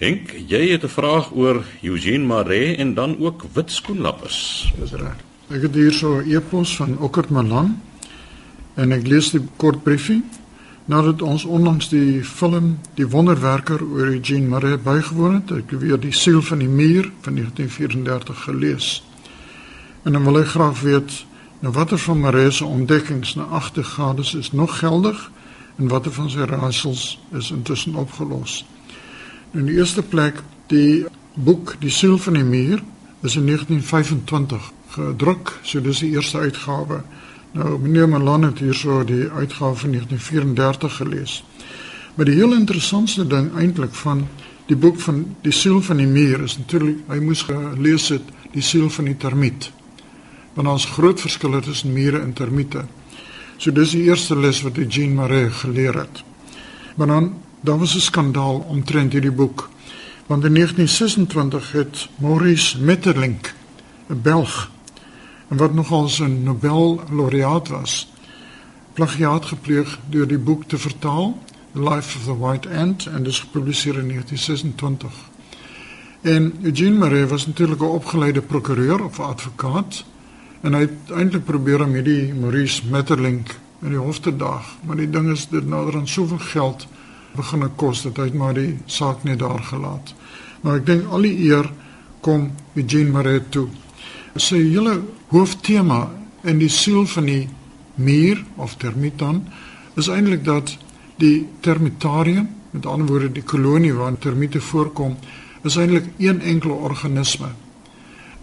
Henk, 0.00 0.32
jy 0.48 0.70
het 0.72 0.84
'n 0.84 0.88
vraag 0.88 1.32
oor 1.34 1.64
Eugene 1.82 2.24
Maree 2.24 2.76
en 2.76 2.94
dan 2.94 3.18
ook 3.20 3.44
wit 3.52 3.70
skoenlappers. 3.70 4.72
Dis 4.80 4.92
reg. 4.92 5.16
Ek 5.50 5.62
het 5.62 5.74
hier 5.74 5.92
so 5.92 6.20
'n 6.20 6.30
e-pos 6.32 6.76
van 6.76 6.98
Okkert 6.98 7.30
Malan 7.30 7.80
en 8.76 8.92
ek 8.92 9.06
lees 9.08 9.32
die 9.34 9.42
kort 9.60 9.82
briefie. 9.84 10.22
Nadat 10.86 11.22
ons 11.22 11.44
onlangs 11.44 11.88
die 11.90 12.22
film 12.24 12.76
Die 12.94 13.08
Wonderwerker 13.10 13.82
oor 13.82 14.12
Eugene 14.12 14.46
Maree 14.46 14.78
bygewoon 14.78 15.40
het, 15.40 15.50
ek 15.50 15.72
het 15.74 15.82
weer 15.82 15.98
die 15.98 16.14
siel 16.14 16.42
van 16.46 16.62
die 16.62 16.70
muur 16.70 17.10
van 17.26 17.40
1934 17.40 18.44
gelees. 18.46 18.90
En 20.06 20.14
dan 20.14 20.22
wil 20.28 20.44
ek 20.44 20.54
graag 20.54 20.84
weet 20.86 21.24
Nou 21.60 21.72
watter 21.72 21.98
van 21.98 22.20
Marie 22.20 22.50
se 22.50 22.64
ontdekkings 22.64 23.34
na 23.34 23.42
agtergades 23.42 24.34
is 24.34 24.52
nog 24.52 24.78
geldig 24.78 25.30
en 25.76 25.88
watter 25.88 26.12
van 26.12 26.30
sy 26.30 26.44
raadsels 26.44 27.18
is 27.32 27.50
intussen 27.50 27.94
opgelos. 27.94 28.64
Nou 29.50 29.64
in 29.64 29.70
die 29.70 29.78
eerste 29.78 30.02
plek 30.02 30.42
die 30.68 31.06
boek 31.34 31.76
Die 31.80 31.90
siel 31.90 32.18
van 32.18 32.36
die 32.36 32.44
muur 32.44 32.82
is 33.22 33.36
in 33.36 33.46
1925 33.46 34.72
gedruk, 34.88 35.52
so 35.62 35.80
dis 35.80 35.98
die 36.04 36.12
eerste 36.12 36.38
uitgawe. 36.38 37.02
Nou 37.56 37.78
meneer 37.80 38.08
Malan 38.08 38.42
het 38.42 38.58
hierso 38.58 39.04
die 39.04 39.30
uitgawe 39.30 39.74
van 39.74 39.90
1934 39.90 40.96
gelees. 40.96 41.44
Maar 42.14 42.28
die 42.28 42.34
heel 42.34 42.52
interessantste 42.52 43.26
ding 43.26 43.54
eintlik 43.56 43.94
van 43.94 44.26
die 44.66 44.76
boek 44.76 45.00
van 45.00 45.22
Die 45.40 45.52
siel 45.52 45.80
van 45.82 45.96
die 45.96 46.06
muur 46.06 46.42
is 46.42 46.58
natuurlik 46.58 46.98
hy 47.08 47.16
moes 47.22 47.46
gelees 47.48 48.08
het 48.12 48.28
Die 48.52 48.62
siel 48.62 48.90
van 48.90 49.08
die 49.08 49.16
termiet 49.16 49.70
want 50.56 50.68
ons 50.72 50.86
groot 50.88 51.20
verskille 51.20 51.58
tussen 51.60 51.92
mure 51.92 52.16
en 52.16 52.30
termiete. 52.32 52.86
So 53.60 53.72
dis 53.76 53.90
die 53.92 54.06
eerste 54.08 54.36
les 54.40 54.62
wat 54.64 54.78
Jean 54.88 55.12
Marais 55.14 55.58
geleer 55.60 55.98
het. 56.00 56.22
Maar 56.96 57.06
dan 57.06 57.34
daar 57.60 57.78
was 57.78 57.94
'n 57.94 58.00
skandaal 58.00 58.64
omtrent 58.68 59.12
hierdie 59.12 59.32
boek. 59.32 59.68
Want 60.26 60.44
in 60.44 60.52
1926 60.52 61.72
het 61.72 62.08
Maurice 62.16 62.80
Metterlink, 62.80 63.54
'n 64.08 64.20
Belg, 64.22 64.70
en 65.48 65.56
wat 65.56 65.74
nogal 65.74 66.08
'n 66.20 66.42
Nobel 66.42 67.00
laureaat 67.10 67.68
was, 67.68 68.12
plagiaat 68.92 69.44
gepleeg 69.44 69.98
deur 70.08 70.26
die 70.26 70.38
boek 70.38 70.64
te 70.64 70.78
vertaal, 70.78 71.38
The 71.72 71.82
Life 71.82 72.18
of 72.18 72.24
the 72.24 72.38
White 72.38 72.68
Ant, 72.68 73.06
en 73.06 73.22
dis 73.22 73.40
gepubliseer 73.40 73.98
in 73.98 74.08
1926. 74.08 75.12
En 76.20 76.54
Eugene 76.62 76.96
Marais 76.96 77.30
was 77.30 77.46
natuurlik 77.46 77.80
'n 77.80 77.84
opgeleide 77.84 78.42
prokureur 78.42 79.04
of 79.04 79.20
advokaat 79.20 80.04
En 80.66 80.74
hy 80.74 80.86
het 80.86 81.12
eintlik 81.14 81.44
probeer 81.46 81.84
om 81.84 81.92
hierdie 81.94 82.32
Maurice 82.34 82.86
Metterlink 82.90 83.52
in 83.84 83.92
die 83.92 84.00
hof 84.00 84.18
te 84.24 84.32
daag, 84.34 84.66
maar 84.82 84.98
die 84.98 85.10
ding 85.10 85.28
is 85.30 85.44
dit 85.52 85.66
nader 85.68 85.98
aan 86.00 86.08
soveel 86.08 86.40
geld 86.48 86.86
begin 87.36 87.66
kos 87.76 88.02
dat 88.06 88.16
hy 88.22 88.30
maar 88.32 88.56
die 88.56 88.78
saak 88.90 89.22
net 89.28 89.42
daar 89.44 89.60
gelaat. 89.68 90.14
Maar 90.64 90.80
ek 90.80 90.86
dink 90.88 91.10
al 91.12 91.26
die 91.28 91.36
eer 91.50 91.68
kom 92.24 92.48
Eugene 92.74 93.12
Marais 93.12 93.44
toe. 93.54 93.68
Sy 94.36 94.58
hele 94.68 95.00
hooftema 95.32 96.06
in 96.44 96.58
die 96.60 96.70
siel 96.72 97.06
van 97.08 97.28
die 97.28 97.46
muur 97.96 98.42
of 98.60 98.76
termitan 98.76 99.46
is 99.96 100.10
eintlik 100.12 100.44
dat 100.44 100.74
die 101.20 101.46
termitarium, 101.64 102.48
met 102.70 102.86
ander 102.86 103.08
woorde 103.08 103.30
die 103.32 103.44
kolonie 103.44 103.94
waar 103.96 104.18
termiete 104.20 104.60
voorkom, 104.60 105.16
is 105.64 105.78
eintlik 105.80 106.10
een 106.20 106.40
enkele 106.40 106.74
organisme. 106.74 107.48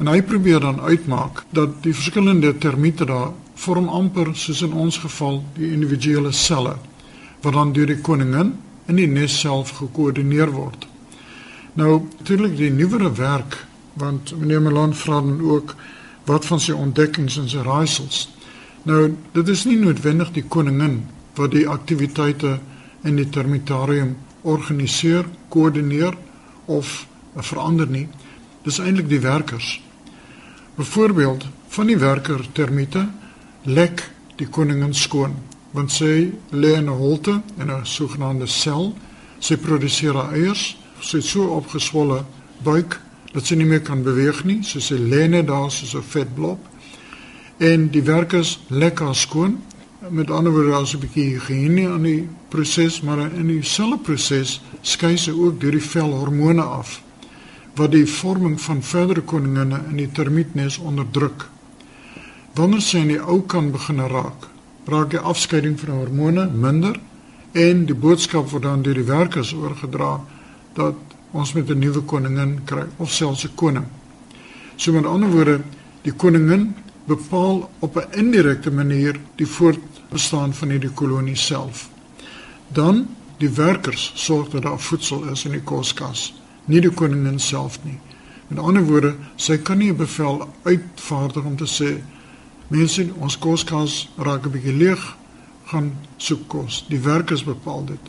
En 0.01 0.09
hy 0.09 0.21
probeer 0.25 0.59
dan 0.59 0.81
uitmaak 0.81 1.43
dat 1.53 1.83
die 1.85 1.93
verskillende 1.93 2.55
termiete 2.57 3.05
daar 3.05 3.29
vorm 3.55 3.88
amper 3.88 4.33
soos 4.33 4.63
in 4.65 4.73
ons 4.73 4.97
geval 4.97 5.43
die 5.57 5.69
individuele 5.75 6.31
selle 6.33 6.75
wat 7.43 7.53
dan 7.53 7.73
deur 7.75 7.91
die 7.91 8.01
koningin 8.01 8.55
in 8.88 8.97
die 8.97 9.07
nes 9.07 9.35
self 9.39 9.75
gekoördineer 9.77 10.51
word. 10.51 10.88
Nou 11.77 12.01
natuurlik 12.17 12.57
die 12.57 12.71
nuwere 12.73 13.12
werk 13.17 13.59
want 14.00 14.33
meneer 14.39 14.62
Melan 14.62 14.95
vra 14.95 15.21
dan 15.21 15.41
ook 15.41 15.75
wat 16.25 16.45
van 16.45 16.59
sy 16.59 16.71
ontdekkings 16.71 17.38
en 17.38 17.50
sy 17.50 17.63
raaisels. 17.65 18.27
Nou 18.83 19.15
dit 19.31 19.47
is 19.47 19.65
nie 19.65 19.77
noodwendig 19.79 20.31
die 20.35 20.45
koningin 20.47 21.03
wat 21.38 21.51
die 21.51 21.67
aktiwiteite 21.69 22.59
in 23.03 23.17
die 23.19 23.29
termitarium 23.29 24.15
organiseer, 24.41 25.25
koördineer 25.50 26.15
of 26.65 27.05
verander 27.35 27.88
nie. 27.88 28.07
Dis 28.63 28.79
eintlik 28.79 29.09
die 29.09 29.21
werkers. 29.23 29.79
Byvoorbeeld 30.75 31.45
van 31.67 31.88
die 31.88 31.97
werker 32.00 32.43
termiete 32.51 33.07
lek 33.63 34.03
die 34.39 34.47
koningin 34.47 34.93
skoon 34.93 35.35
want 35.73 35.91
sy 35.91 36.29
lê 36.51 36.75
in 36.77 36.89
'n 36.89 36.97
holte 36.97 37.41
in 37.57 37.71
'n 37.71 37.85
sogenaamde 37.85 38.47
sel. 38.47 38.93
Sy 39.39 39.57
produseer 39.57 40.15
eiers. 40.15 40.77
Sy 41.00 41.17
het 41.17 41.25
so 41.25 41.43
opgeswolle 41.43 42.23
buik 42.63 43.00
dat 43.34 43.46
sy 43.46 43.58
nie 43.58 43.68
meer 43.68 43.82
kan 43.82 44.04
beweeg 44.06 44.44
nie. 44.46 44.62
So 44.63 44.80
sy 44.80 44.96
lê 44.96 45.28
net 45.28 45.48
daar 45.48 45.72
soos 45.72 45.96
'n 45.96 46.02
vet 46.02 46.36
blob. 46.36 46.60
En 47.58 47.90
die 47.90 48.04
werkers 48.04 48.60
lek 48.70 49.00
haar 49.00 49.16
skoon. 49.16 49.62
Met 50.10 50.32
ander 50.32 50.52
woorde, 50.52 50.70
daar's 50.70 50.94
'n 50.94 51.00
bietjie 51.00 51.34
higiëne 51.34 51.90
aan 51.90 52.04
die 52.04 52.28
proses, 52.50 53.02
maar 53.02 53.20
in 53.20 53.48
dieselfde 53.48 53.98
proses 53.98 54.62
skei 54.82 55.18
sy 55.18 55.32
ook 55.32 55.62
deur 55.62 55.72
die 55.72 55.82
vel 55.82 56.12
hormone 56.12 56.62
af 56.62 57.02
wat 57.75 57.92
die 57.92 58.06
vorming 58.06 58.62
van 58.62 58.84
verdere 58.84 59.22
koninginne 59.22 59.80
in 59.90 59.98
die 59.98 60.12
termietnes 60.12 60.78
onderdruk. 60.78 61.48
Wanneer 62.54 62.82
sy 62.82 62.98
in 62.98 63.08
die 63.08 63.22
ou 63.22 63.42
kan 63.50 63.72
begin 63.72 64.04
raak, 64.12 64.48
raak 64.86 65.10
die 65.10 65.20
afskeiding 65.20 65.80
van 65.80 65.90
hormone 65.90 66.50
minder 66.54 67.00
en 67.52 67.86
die 67.90 67.98
boodskap 67.98 68.52
word 68.52 68.68
dan 68.68 68.84
deur 68.86 69.00
die 69.00 69.10
werkers 69.10 69.54
oorgedra 69.54 70.20
dat 70.78 71.12
ons 71.34 71.54
met 71.54 71.70
'n 71.70 71.80
nuwe 71.80 72.02
koningin 72.02 72.62
kry 72.66 72.86
of 72.98 73.12
selfs 73.12 73.46
'n 73.46 73.56
koning. 73.56 73.86
So 74.75 74.92
met 74.92 75.06
ander 75.06 75.30
woorde, 75.30 75.62
die 76.02 76.13
koningin 76.13 76.75
bepaal 77.06 77.70
op 77.80 77.98
'n 77.98 78.18
indirekte 78.18 78.72
manier 78.72 79.20
die 79.36 79.48
voortbestaan 79.48 80.54
van 80.54 80.70
hierdie 80.70 80.94
kolonie 80.94 81.36
self. 81.36 81.90
Dan 82.68 83.08
die 83.38 83.50
werkers 83.50 84.12
sorg 84.16 84.50
dat 84.50 84.62
daar 84.62 84.80
voedsel 84.80 85.24
is 85.24 85.46
in 85.46 85.52
die 85.52 85.63
koskas, 85.63 86.34
nie 86.66 86.82
die 86.82 86.94
koningin 86.94 87.40
self 87.40 87.80
nie. 87.84 88.00
Met 88.48 88.60
ander 88.60 88.84
woorde, 88.84 89.16
sy 89.36 89.58
kan 89.58 89.78
nie 89.78 89.90
'n 89.90 89.96
bevel 89.96 90.50
uitvaardig 90.63 91.44
om 91.44 91.56
te 91.56 91.68
sê 91.68 92.02
Mense, 92.68 93.10
ons 93.20 93.38
koskas 93.38 94.10
raak 94.18 94.46
'n 94.46 94.52
bietjie 94.52 94.74
leeg, 94.74 95.18
gaan 95.66 95.92
soek 96.18 96.48
kos. 96.48 96.86
Die 96.90 97.00
werkers 97.00 97.44
bepaal 97.44 97.86
dit. 97.86 98.00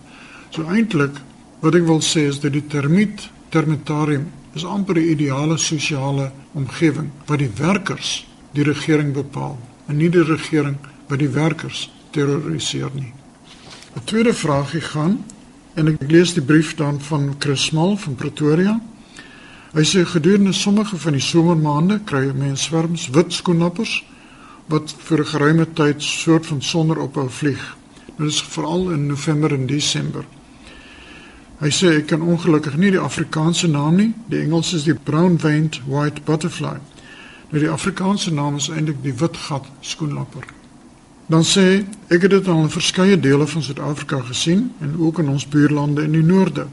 So 0.51 0.63
eintlik 0.63 1.21
wat 1.65 1.75
ek 1.79 1.87
wil 1.89 2.03
sê 2.05 2.27
is 2.29 2.43
dat 2.43 2.53
die 2.53 2.67
termiet 2.69 3.31
termitarium 3.49 4.27
is 4.53 4.67
amper 4.69 4.99
'n 5.01 5.11
ideale 5.17 5.57
sosiale 5.57 6.31
omgewing 6.53 7.09
waar 7.27 7.41
die 7.41 7.55
werkers 7.57 8.27
die 8.53 8.65
regering 8.65 9.15
bepaal 9.15 9.57
en 9.89 9.97
nie 9.97 10.11
die 10.11 10.25
regering 10.25 10.77
wat 11.09 11.19
die 11.19 11.29
werkers 11.29 11.91
terroriseer 12.11 12.91
nie. 12.95 13.13
'n 13.97 14.05
Tweede 14.05 14.35
vraagie 14.35 14.81
gaan 14.81 15.25
en 15.75 15.89
ek 15.89 16.11
lees 16.11 16.35
die 16.35 16.45
brief 16.45 16.75
dan 16.77 17.01
van 17.01 17.35
Chris 17.39 17.65
Small 17.65 17.97
van 17.97 18.15
Pretoria. 18.15 18.81
Hy 19.73 19.85
sê 19.85 20.05
gedurende 20.05 20.53
sommige 20.53 20.97
van 20.97 21.13
die 21.13 21.21
somermaande 21.21 22.01
kry 22.05 22.33
mense 22.35 22.63
swerms 22.63 23.09
wit 23.09 23.33
skoenlappers 23.33 24.05
wat 24.69 24.95
vir 24.99 25.19
'n 25.19 25.33
geruime 25.33 25.67
tyd 25.73 26.03
soort 26.03 26.47
van 26.47 26.63
sonder 26.63 26.99
ophou 26.99 27.29
vlieg. 27.29 27.77
Dit 28.19 28.27
is 28.27 28.43
veral 28.43 28.91
in 28.91 29.07
November 29.07 29.53
en 29.53 29.67
Desember. 29.67 30.25
Hy 31.63 31.71
sê 31.71 31.93
ek 32.01 32.09
kan 32.11 32.23
ongelukkig 32.23 32.75
nie 32.77 32.91
die 32.91 33.01
Afrikaanse 33.03 33.69
naam 33.71 33.97
nie. 33.97 34.11
Die 34.27 34.41
Engels 34.43 34.73
is 34.75 34.85
die 34.89 34.95
brown-veined 34.95 35.81
white 35.87 36.25
butterfly. 36.27 36.81
Nou 37.51 37.61
die 37.63 37.71
Afrikaanse 37.71 38.33
naam 38.35 38.57
is 38.59 38.69
eintlik 38.69 39.03
die 39.05 39.15
witgat 39.15 39.69
skoenlapper. 39.81 40.49
Dan 41.31 41.47
sê 41.47 41.85
ek 42.13 42.27
het 42.27 42.33
dit 42.35 42.49
al 42.49 42.67
in 42.67 42.73
verskeie 42.75 43.21
dele 43.21 43.47
van 43.47 43.63
Suid-Afrika 43.63 44.19
gesien 44.27 44.73
en 44.83 44.99
ook 44.99 45.23
in 45.23 45.31
ons 45.33 45.47
buurlande 45.49 46.03
in 46.03 46.19
die 46.19 46.27
noorde. 46.27 46.67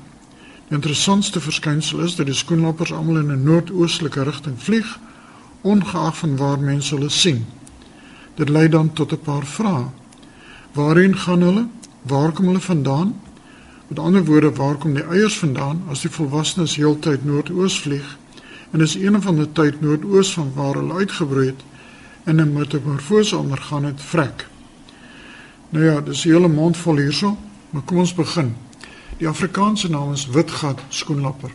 Die 0.68 0.76
interessantste 0.76 1.40
verskynsel 1.40 2.02
is 2.04 2.18
dat 2.18 2.26
die 2.26 2.36
skoenlappers 2.36 2.92
almal 2.92 3.22
in 3.22 3.32
'n 3.32 3.44
noordoostelike 3.44 4.24
rigting 4.24 4.58
vlieg 4.58 5.00
ongeag 5.62 6.18
van 6.18 6.38
waar 6.38 6.60
mense 6.60 6.96
hulle 6.96 7.10
sien. 7.10 7.46
Dit 8.36 8.50
lei 8.50 8.68
dan 8.70 8.94
tot 8.94 9.12
'n 9.12 9.22
paar 9.22 9.46
vrae. 9.46 9.86
Waarheen 10.74 11.18
gaan 11.18 11.42
hulle? 11.42 11.68
Waar 12.02 12.32
kom 12.32 12.46
hulle 12.46 12.60
vandaan? 12.60 13.16
Met 13.92 14.00
ander 14.00 14.26
woorde, 14.26 14.54
waar 14.54 14.76
kom 14.76 14.94
die 14.94 15.04
eiers 15.04 15.36
vandaan 15.38 15.82
as 15.92 16.02
die 16.06 16.10
volwassenes 16.10 16.78
heeltyd 16.80 17.26
noordoos 17.28 17.82
vlieg 17.84 18.06
en 18.72 18.80
is 18.82 18.94
een 18.96 19.18
van 19.22 19.36
die 19.36 19.48
tyd 19.52 19.82
noordoos 19.84 20.30
van 20.34 20.54
waar 20.56 20.78
hulle 20.80 21.02
uitgebroei 21.02 21.46
het 21.50 21.66
en 22.24 22.40
'n 22.40 22.54
metamorfose 22.54 23.38
ondergaan 23.38 23.84
het 23.84 24.02
vrek? 24.02 24.48
Nou 25.70 25.86
ja, 25.86 26.02
dis 26.02 26.24
'n 26.24 26.30
hele 26.30 26.48
mond 26.48 26.78
vol 26.78 26.98
hierso, 26.98 27.38
maar 27.70 27.82
kom 27.82 27.98
ons 27.98 28.14
begin. 28.14 28.56
Die 29.18 29.28
Afrikaanse 29.28 29.90
naam 29.90 30.12
is 30.12 30.26
witgat 30.28 30.80
skoenlapper. 30.88 31.52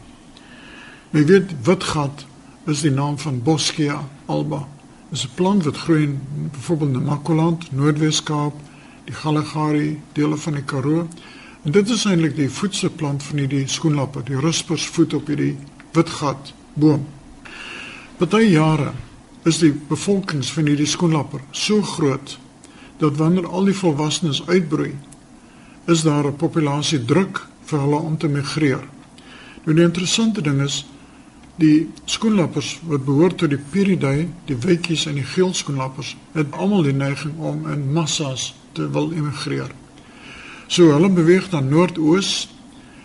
Nou 1.10 1.24
jy 1.24 1.30
weet 1.30 1.54
witgat 1.62 2.26
is 2.66 2.80
die 2.80 2.90
naam 2.90 3.18
van 3.18 3.42
Boschia 3.42 4.08
alba 4.26 4.68
is 5.10 5.24
'n 5.24 5.34
plant 5.34 5.64
wat 5.64 5.76
groei 5.76 6.02
in 6.02 6.20
byvoorbeeld 6.52 6.92
Namakoland, 6.92 7.72
Noordwes-Kaap, 7.72 8.54
die 9.04 9.14
Galagari, 9.14 10.00
dele 10.12 10.36
van 10.36 10.52
die 10.52 10.62
Karoo. 10.62 11.08
En 11.66 11.74
dit 11.74 11.88
is 11.90 12.04
eintlik 12.06 12.36
die 12.36 12.50
voedselplant 12.50 13.24
van 13.26 13.40
hierdie 13.42 13.64
skoenlapper, 13.66 14.22
die 14.28 14.38
ruspers 14.38 14.86
voet 14.94 15.16
op 15.18 15.26
hierdie 15.26 15.56
witgat 15.96 16.52
boom. 16.78 17.02
Party 18.20 18.44
jare 18.52 18.92
is 19.50 19.58
die 19.58 19.72
bevolkings 19.88 20.52
van 20.54 20.70
hierdie 20.70 20.86
skoenlapper 20.86 21.42
so 21.50 21.82
groot 21.82 22.36
dat 23.02 23.18
wanneer 23.18 23.48
al 23.50 23.66
die 23.66 23.74
volwassenes 23.74 24.44
uitbroei, 24.46 24.94
is 25.90 26.06
daar 26.06 26.30
'n 26.30 26.38
populasie 26.38 27.04
druk 27.04 27.42
vir 27.66 27.80
hulle 27.80 27.98
om 27.98 28.16
te 28.18 28.28
migreer. 28.28 28.86
Nou 29.64 29.74
die 29.74 29.84
interessante 29.84 30.42
ding 30.42 30.62
is 30.62 30.84
Die 31.56 31.88
skoenlappers 32.04 32.74
wat 32.84 33.04
behoort 33.04 33.38
tot 33.40 33.48
die 33.50 33.60
Piridae, 33.72 34.26
die 34.44 34.56
wytjies 34.60 35.06
en 35.08 35.16
die 35.16 35.24
geel 35.24 35.54
skoenlappers, 35.56 36.10
het 36.34 36.52
almal 36.52 36.84
die 36.84 36.92
neiging 36.92 37.38
om 37.40 37.64
in 37.72 37.86
massas 37.96 38.50
te 38.76 38.90
wil 38.92 39.08
emigreer. 39.16 39.72
So 40.66 40.90
hulle 40.92 41.10
beweeg 41.10 41.48
dan 41.50 41.68
noordoos 41.68 42.48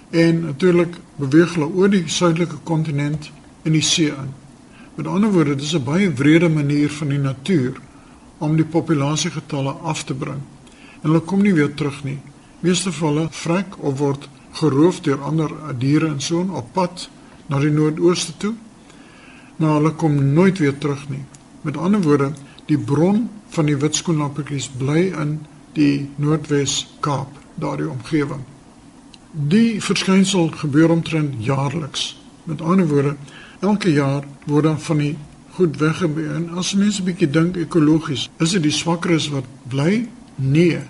en 0.10 0.40
natuurlik 0.46 0.96
beweeg 1.16 1.54
hulle 1.56 1.70
oor 1.78 1.90
die 1.90 2.04
suidelike 2.08 2.58
kontinent 2.64 3.30
in 3.64 3.76
die 3.78 3.86
see 3.86 4.10
in. 4.10 4.34
Met 4.96 5.08
ander 5.08 5.32
woorde, 5.32 5.56
dit 5.56 5.66
is 5.66 5.76
'n 5.76 5.84
baie 5.84 6.14
wrede 6.14 6.50
manier 6.50 6.90
van 6.90 7.08
die 7.08 7.20
natuur 7.20 7.80
om 8.38 8.56
die 8.56 8.66
populasiegetalle 8.66 9.72
af 9.72 10.04
te 10.04 10.14
bring. 10.14 10.42
En 11.02 11.10
hulle 11.10 11.20
kom 11.20 11.42
nie 11.42 11.54
weer 11.54 11.74
terug 11.74 12.04
nie. 12.04 12.20
Meeste 12.60 12.92
van 12.92 13.08
hulle 13.08 13.28
vrek 13.32 13.78
of 13.78 13.98
word 13.98 14.30
geroof 14.52 15.02
deur 15.02 15.22
ander 15.22 15.52
diere 15.78 16.08
en 16.08 16.22
so 16.22 16.42
op 16.52 16.74
pad 16.74 17.10
na 17.48 17.60
die 17.60 17.72
noordooste 17.72 18.38
toe. 18.38 18.54
Maar 19.56 19.74
hulle 19.74 19.92
kom 19.92 20.34
nooit 20.34 20.58
weer 20.58 20.78
terug 20.78 21.10
nie. 21.10 21.24
Met 21.62 21.78
ander 21.78 22.02
woorde, 22.02 22.32
die 22.66 22.78
bron 22.78 23.30
van 23.50 23.66
die 23.66 23.78
witskoenlappetjies 23.78 24.70
bly 24.78 25.12
in 25.22 25.40
die 25.74 26.10
Noordwes 26.16 26.88
Kaap, 27.00 27.41
daardie 27.62 27.90
omgewing. 27.90 28.44
Die 29.32 29.82
verskynsel 29.82 30.50
gebeur 30.60 30.92
omtrent 30.92 31.38
jaarliks. 31.40 32.10
Met 32.44 32.62
ander 32.62 32.88
woorde, 32.88 33.16
elke 33.60 33.94
jaar 33.94 34.26
word 34.46 34.64
dan 34.64 34.80
van 34.82 34.98
die 34.98 35.14
goed 35.56 35.78
weggebeur. 35.78 36.36
En 36.36 36.50
as 36.60 36.74
mense 36.76 37.04
bietjie 37.04 37.30
dink 37.30 37.60
ekologies, 37.60 38.28
is 38.44 38.56
dit 38.58 38.66
die 38.66 38.76
swakkeres 38.76 39.30
wat 39.32 39.48
bly? 39.72 40.08
Nee. 40.36 40.82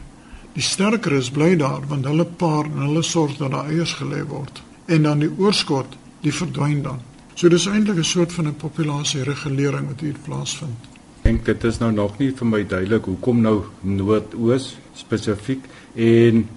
Die 0.56 0.64
sterkeres 0.64 1.32
bly 1.32 1.54
daar 1.60 1.86
want 1.88 2.08
hulle 2.10 2.26
paar 2.26 2.68
en 2.68 2.86
hulle 2.88 3.04
sorg 3.08 3.38
dat 3.40 3.54
daar 3.54 3.70
eiers 3.72 3.96
gelê 4.00 4.24
word. 4.28 4.64
En 4.92 5.08
dan 5.08 5.24
die 5.24 5.32
oorskot 5.38 5.98
die 6.26 6.34
verdwyn 6.34 6.82
dan. 6.86 7.00
So 7.36 7.50
dis 7.50 7.66
eintlik 7.66 7.98
'n 7.98 8.04
soort 8.04 8.34
van 8.34 8.48
'n 8.48 8.56
populasie 8.56 9.24
regulering 9.24 9.88
wat 9.88 10.00
hier 10.00 10.16
plaasvind. 10.26 10.90
Ek 11.22 11.24
dink 11.24 11.46
dit 11.46 11.64
is 11.64 11.78
nou 11.80 11.92
nog 11.92 12.18
nie 12.18 12.32
vir 12.32 12.48
my 12.48 12.66
duidelik 12.68 13.06
hoekom 13.06 13.42
nou 13.42 13.64
noordoos 13.82 14.78
spesifiek 14.94 15.64
en 15.96 16.48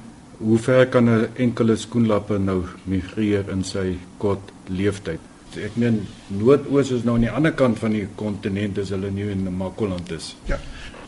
Hoe 0.45 0.59
ver 0.59 0.87
kan 0.89 1.05
'n 1.09 1.29
enkele 1.35 1.77
skoenlapper 1.77 2.41
nou 2.41 2.63
migreer 2.85 3.49
in 3.49 3.65
sy 3.65 3.97
kort 4.19 4.53
leeftyd? 4.67 5.21
Ek 5.57 5.77
meen 5.77 6.07
Noord-Oos 6.27 6.91
is 6.91 7.05
nou 7.05 7.15
aan 7.15 7.21
die 7.21 7.31
ander 7.31 7.53
kant 7.53 7.79
van 7.79 7.93
die 7.93 8.09
kontinent 8.15 8.79
as 8.79 8.91
hulle 8.91 9.11
nie 9.11 9.31
in 9.31 9.45
Namakoland 9.45 10.13
is. 10.13 10.37
Ja. 10.45 10.59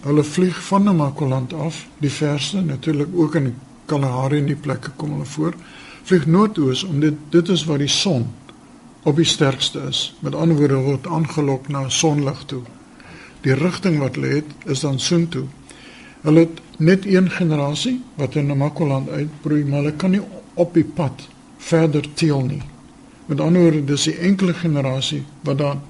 Hulle 0.00 0.24
vlieg 0.24 0.62
van 0.68 0.84
Namakoland 0.84 1.52
af, 1.52 1.86
die 1.98 2.10
verste 2.10 2.60
natuurlik 2.60 3.08
ook 3.14 3.34
in 3.34 3.54
Kalahari 3.84 4.38
en 4.38 4.46
die 4.46 4.56
plekke 4.56 4.90
kom 4.96 5.10
hulle 5.10 5.24
voor. 5.24 5.54
Vlieg 6.02 6.26
noordoos 6.26 6.84
omdat 6.84 7.14
dit 7.30 7.48
is 7.48 7.64
waar 7.64 7.78
die 7.78 7.88
son 7.88 8.26
op 9.02 9.16
die 9.16 9.24
sterkste 9.24 9.80
is. 9.88 10.14
Met 10.20 10.34
ander 10.34 10.56
woorde 10.56 10.74
word 10.74 11.06
aangelok 11.06 11.68
na 11.68 11.88
sonlig 11.88 12.44
toe. 12.46 12.62
Die 13.40 13.54
rigting 13.54 13.98
wat 13.98 14.14
hulle 14.14 14.26
het 14.26 14.44
is 14.64 14.80
dan 14.80 14.98
soontoe. 14.98 15.44
Hulle 16.22 16.40
het 16.40 16.60
net 16.76 17.06
een 17.06 17.30
generasie 17.30 18.00
wat 18.16 18.34
in 18.34 18.46
Namakoland 18.46 19.08
uitbroei, 19.08 19.64
maar 19.64 19.78
hulle 19.82 19.92
kan 19.96 20.10
nie 20.10 20.20
op 20.54 20.74
die 20.74 20.84
pad 20.84 21.28
verder 21.58 22.04
teel 22.14 22.42
nie. 22.44 22.62
Met 23.26 23.40
ander 23.40 23.62
woorde, 23.62 23.84
dis 23.84 24.04
die 24.04 24.14
enkele 24.18 24.54
generasie 24.54 25.22
wat 25.42 25.58
dan 25.58 25.80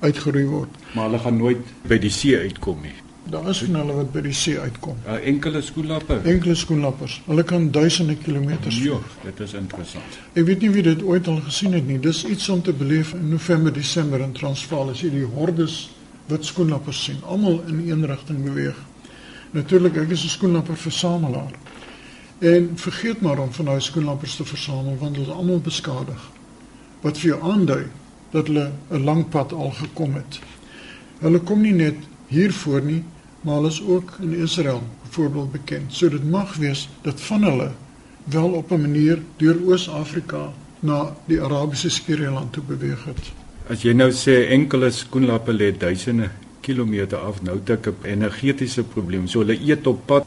uitgeroei 0.00 0.44
word. 0.46 0.68
Maar 0.94 1.04
hulle 1.04 1.18
gaan 1.18 1.36
nooit 1.36 1.58
by 1.88 1.98
die 1.98 2.10
see 2.10 2.38
uitkom 2.38 2.82
nie. 2.82 2.92
Daar 3.30 3.46
is 3.48 3.62
van 3.64 3.74
hulle 3.74 3.94
wat 3.96 4.10
by 4.12 4.20
die 4.20 4.32
see 4.36 4.58
uitkom. 4.60 4.96
'n 5.08 5.16
Enkele 5.24 5.62
skoenlapper. 5.62 6.20
Enkele 6.28 6.54
skoenlappers. 6.54 7.22
Hulle 7.26 7.42
kan 7.42 7.70
duisende 7.70 8.16
kilometers 8.16 8.76
Ja, 8.78 8.82
vlieg. 8.82 9.16
dit 9.22 9.40
is 9.40 9.52
interessant. 9.54 10.04
Ek 10.34 10.44
weet 10.46 10.60
nie 10.60 10.70
wie 10.70 10.82
dit 10.82 11.02
ooit 11.02 11.26
al 11.28 11.40
gesien 11.40 11.72
het 11.72 11.86
nie. 11.86 11.98
Dis 12.00 12.24
iets 12.26 12.48
om 12.48 12.62
te 12.62 12.72
beleef 12.72 13.12
in 13.14 13.28
November, 13.28 13.72
Desember 13.72 14.20
in 14.20 14.32
Transvaal 14.32 14.90
as 14.90 15.00
jy 15.00 15.10
die 15.10 15.24
hordes 15.34 15.90
wit 16.26 16.44
skoenlappers 16.44 17.04
sien, 17.04 17.16
almal 17.26 17.62
in 17.68 17.88
een 17.90 18.06
rigting 18.06 18.44
beweeg. 18.44 18.76
Natuurlik, 19.54 19.96
ek 19.96 20.10
is 20.10 20.24
'n 20.24 20.28
skoenlapper 20.28 20.76
versamelaar. 20.76 21.52
En 22.38 22.70
vergeet 22.74 23.20
maar 23.20 23.38
om 23.38 23.52
van 23.52 23.64
daai 23.64 23.80
skoenlappers 23.80 24.36
te 24.36 24.44
versamel 24.44 24.96
want 24.98 25.16
hulle 25.16 25.28
is 25.28 25.34
almal 25.34 25.60
beskadig. 25.60 26.30
Wat 27.00 27.18
vir 27.18 27.28
jou 27.28 27.42
aandui 27.52 27.84
dat 28.30 28.46
hulle 28.46 28.70
'n 28.90 29.04
lang 29.04 29.28
pad 29.28 29.52
al 29.52 29.70
gekom 29.70 30.14
het. 30.14 30.40
Hulle 31.18 31.38
kom 31.38 31.60
nie 31.60 31.72
net 31.72 31.94
hier 32.26 32.52
voor 32.52 32.82
nie, 32.82 33.04
maar 33.40 33.54
hulle 33.54 33.68
is 33.68 33.82
ook 33.82 34.12
in 34.20 34.34
Israel 34.34 34.82
byvoorbeeld 35.02 35.52
bekend. 35.52 35.92
So 35.92 36.08
dit 36.08 36.30
mag 36.30 36.56
wees 36.56 36.88
dat 37.02 37.20
van 37.20 37.42
hulle 37.42 37.70
wel 38.24 38.50
op 38.50 38.70
'n 38.70 38.80
manier 38.80 39.22
deur 39.36 39.56
Oos-Afrika 39.66 40.52
na 40.80 41.14
die 41.26 41.40
Arabiese 41.42 41.90
skiereiland 41.90 42.52
toe 42.52 42.62
beweeg 42.62 43.04
het. 43.04 43.32
As 43.68 43.82
jy 43.82 43.92
nou 43.92 44.10
sê 44.10 44.48
enkele 44.48 44.90
skoenlapper 44.90 45.54
lê 45.54 45.76
duisende 45.78 46.30
kilometer 46.64 47.20
af, 47.20 47.42
nou 47.42 47.58
het 47.58 47.70
ek 47.70 47.86
'n 47.86 48.08
energetiese 48.16 48.82
probleem. 48.82 49.28
So 49.28 49.44
hulle 49.44 49.58
eet 49.60 49.86
op 49.86 50.06
pad, 50.06 50.26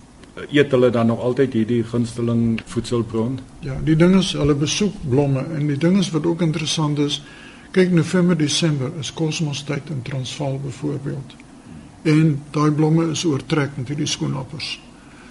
eet 0.51 0.72
hulle 0.72 0.89
dan 0.89 1.08
nog 1.08 1.20
altyd 1.20 1.53
hierdie 1.53 1.84
gunsteling 1.84 2.62
voedselbron? 2.65 3.39
Ja, 3.65 3.79
die 3.84 3.96
ding 3.96 4.15
is 4.15 4.32
hulle 4.38 4.56
besoek 4.56 4.94
blomme 5.10 5.46
en 5.58 5.67
die 5.67 5.77
ding 5.77 5.98
is 5.98 6.12
wat 6.12 6.25
ook 6.25 6.41
interessant 6.41 7.00
is, 7.00 7.22
kyk 7.72 7.91
November, 7.91 8.38
Desember 8.38 8.91
is 9.00 9.13
kosmostyd 9.13 9.89
in 9.89 10.01
Transvaal 10.01 10.60
byvoorbeeld. 10.63 11.36
En 12.03 12.41
daai 12.51 12.72
blomme 12.72 13.10
is 13.12 13.25
oortrek 13.25 13.77
met 13.77 13.88
hierdie 13.88 14.08
skoenlappers. 14.08 14.79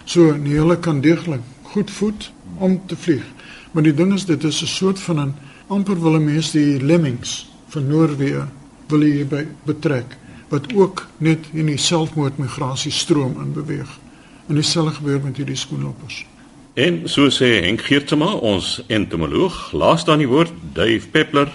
So 0.04 0.36
nee, 0.36 0.58
hulle 0.58 0.78
kan 0.78 1.00
deeglik 1.00 1.40
goed 1.62 1.90
voed 1.90 2.30
om 2.58 2.80
te 2.86 2.96
vlieg. 2.96 3.24
Maar 3.72 3.82
die 3.82 3.94
ding 3.94 4.12
is 4.14 4.24
dit 4.24 4.44
is 4.44 4.62
'n 4.62 4.66
soort 4.66 5.00
van 5.00 5.20
'n 5.20 5.34
amper 5.66 6.00
wil 6.00 6.16
'n 6.16 6.24
mens 6.24 6.50
die 6.50 6.80
lemmings 6.80 7.50
van 7.68 7.86
Noorwe 7.86 8.46
wil 8.88 9.02
jy 9.02 9.12
hierby 9.12 9.46
betrek 9.64 10.16
wat 10.48 10.72
ook 10.74 11.06
net 11.18 11.46
in 11.52 11.66
die 11.66 11.78
selfmoordmigrasie 11.78 12.92
stroom 12.92 13.40
in 13.42 13.52
beweeg. 13.52 13.98
En 14.46 14.54
dieselfde 14.54 14.94
gebeur 14.94 15.20
met 15.22 15.36
hierdie 15.36 15.58
skoenlappers. 15.58 16.26
En 16.74 17.08
so 17.08 17.30
sê 17.32 17.62
Henk 17.64 17.86
Geertsma, 17.88 18.34
ons 18.44 18.82
entomoloog, 18.86 19.72
laaste 19.72 20.12
aan 20.12 20.20
die 20.22 20.28
woord 20.28 20.52
Dave 20.76 21.08
Peppler. 21.08 21.50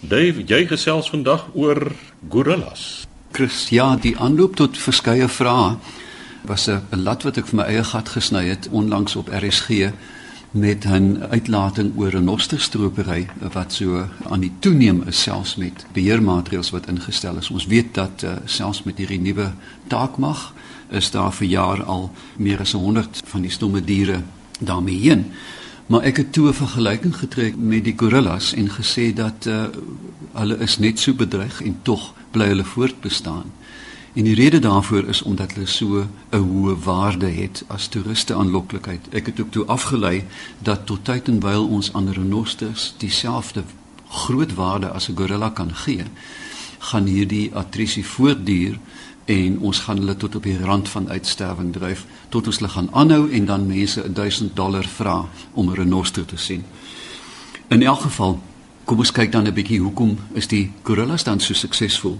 Dave, 0.00 0.42
jy 0.48 0.64
gesels 0.66 1.10
vandag 1.12 1.44
oor 1.54 1.92
gorillas. 2.28 3.04
Chris, 3.32 3.68
ja, 3.68 3.92
die 3.96 4.16
aanloop 4.18 4.56
tot 4.56 4.78
verskeie 4.78 5.28
vrae 5.28 5.76
was 6.48 6.66
'n 6.68 6.82
'n 6.92 7.02
lat 7.02 7.22
wat 7.22 7.36
ek 7.36 7.46
vir 7.46 7.56
my 7.56 7.64
eie 7.64 7.84
gat 7.84 8.08
gesny 8.08 8.48
het 8.48 8.68
onlangs 8.70 9.16
op 9.16 9.28
RSG 9.28 9.92
met 10.52 10.84
'n 10.84 11.22
uitlating 11.30 11.92
oor 11.96 12.14
'n 12.16 12.24
nosterstropery 12.24 13.26
wat 13.52 13.72
so 13.72 14.08
aan 14.28 14.40
die 14.40 14.52
toeneem 14.58 15.02
is 15.06 15.22
selfs 15.22 15.56
met 15.56 15.86
beheermaatreëls 15.92 16.70
wat 16.70 16.86
ingestel 16.86 17.36
is. 17.36 17.50
Ons 17.50 17.66
weet 17.66 17.94
dat 17.94 18.22
uh, 18.22 18.32
selfs 18.44 18.82
met 18.82 18.98
hierdie 18.98 19.20
nuwe 19.20 19.52
taakmag 19.86 20.54
is 20.88 21.10
daar 21.10 21.32
vir 21.32 21.46
jaar 21.46 21.82
al 21.82 22.10
meer 22.36 22.60
as 22.60 22.72
100 22.72 23.22
van 23.24 23.40
die 23.40 23.50
stomme 23.50 23.84
diere 23.84 24.22
daarmee 24.58 24.98
heen. 24.98 25.24
Maar 25.86 26.02
ek 26.02 26.16
het 26.16 26.32
toe 26.32 26.48
'n 26.48 26.54
vergelyking 26.54 27.16
getrek 27.16 27.56
met 27.56 27.84
die 27.84 27.94
gorillas 27.96 28.54
en 28.54 28.70
gesê 28.70 29.12
dat 29.14 29.46
uh, 29.46 29.64
hulle 30.32 30.58
is 30.58 30.78
net 30.78 30.98
so 30.98 31.14
bedreig 31.14 31.62
en 31.62 31.78
tog 31.82 32.14
bly 32.30 32.46
hulle 32.46 32.64
voortbestaan. 32.64 33.52
En 34.12 34.24
die 34.24 34.34
rede 34.34 34.58
daarvoor 34.58 35.08
is 35.08 35.22
omdat 35.22 35.52
hulle 35.52 35.66
so 35.66 36.06
'n 36.30 36.36
hoë 36.36 36.76
waarde 36.84 37.26
het 37.26 37.64
as 37.66 37.86
toeriste 37.86 38.34
aanloklikheid. 38.34 39.08
Ek 39.10 39.26
het 39.26 39.40
ook 39.40 39.50
toe 39.50 39.64
afgelei 39.64 40.24
dat 40.58 40.86
tot 40.86 41.04
tyd 41.04 41.28
en 41.28 41.40
wyl 41.40 41.68
ons 41.68 41.92
aan 41.92 42.12
renosters 42.12 42.94
dieselfde 42.96 43.62
groot 44.08 44.54
waarde 44.54 44.88
as 44.88 45.08
'n 45.08 45.16
gorilla 45.16 45.48
kan 45.48 45.74
gee, 45.74 46.04
gaan 46.78 47.06
hierdie 47.06 47.54
attrisie 47.54 48.06
voortduur 48.06 48.78
en 49.24 49.58
ons 49.58 49.78
gaan 49.78 49.96
hulle 49.96 50.16
tot 50.16 50.34
op 50.34 50.42
die 50.42 50.58
rand 50.58 50.88
van 50.88 51.10
uitsterwing 51.10 51.72
dryf 51.72 52.06
tot 52.28 52.46
ons 52.46 52.58
hulle 52.58 52.70
gaan 52.70 52.88
aanhou 52.92 53.30
en 53.30 53.44
dan 53.44 53.66
mense 53.66 54.12
1000 54.12 54.56
dollar 54.56 54.84
vra 54.84 55.28
om 55.52 55.70
'n 55.70 55.74
renoster 55.74 56.24
te 56.24 56.36
sien. 56.36 56.64
In 57.68 57.82
elk 57.82 58.00
geval, 58.00 58.40
kom 58.84 58.98
ons 58.98 59.12
kyk 59.12 59.32
dan 59.32 59.46
'n 59.46 59.54
bietjie 59.54 59.80
hoekom 59.80 60.18
is 60.32 60.46
die 60.46 60.72
gorillas 60.82 61.24
dan 61.24 61.40
so 61.40 61.54
suksesvol? 61.54 62.18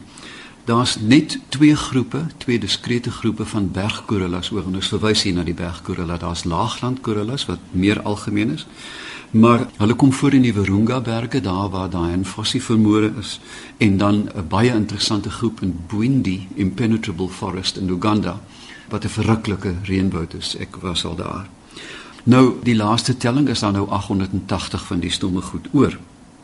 Daar's 0.64 0.96
net 1.00 1.38
twee 1.48 1.76
groepe, 1.76 2.26
twee 2.38 2.58
diskrete 2.58 3.10
groepe 3.10 3.44
van 3.44 3.70
berggorillas 3.70 4.50
oor 4.50 4.62
en 4.66 4.76
ons 4.78 4.90
verwys 4.94 5.24
hier 5.26 5.34
na 5.34 5.42
die 5.42 5.56
berggorilla. 5.58 6.16
Daar's 6.22 6.44
laagland 6.44 7.00
gorillas 7.02 7.48
wat 7.48 7.58
meer 7.70 8.02
algemeen 8.02 8.52
is. 8.54 8.66
Maar 9.32 9.66
hulle 9.76 9.94
kom 9.94 10.12
voor 10.12 10.36
in 10.38 10.44
die 10.46 10.52
Virunga 10.54 11.00
berge 11.00 11.40
daar 11.40 11.70
waar 11.72 11.90
daai 11.90 12.24
fossie 12.24 12.62
vermoere 12.62 13.12
is 13.18 13.40
en 13.78 13.96
dan 13.98 14.28
'n 14.34 14.48
baie 14.48 14.74
interessante 14.74 15.30
groep 15.30 15.62
in 15.62 15.78
Bwindi 15.86 16.48
Impenetrable 16.54 17.28
Forest 17.28 17.76
in 17.76 17.88
Uganda 17.88 18.40
wat 18.88 19.04
'n 19.04 19.08
verruklike 19.08 19.74
reënwoud 19.82 20.34
is. 20.34 20.56
Ek 20.56 20.76
was 20.76 21.04
al 21.04 21.16
daar. 21.16 21.48
Nou 22.22 22.54
die 22.62 22.76
laaste 22.76 23.16
telling 23.16 23.48
is 23.48 23.60
daar 23.60 23.72
nou 23.72 23.88
880 23.88 24.84
van 24.86 25.00
die 25.00 25.10
stomme 25.10 25.40
goed 25.40 25.68
oor. 25.72 25.98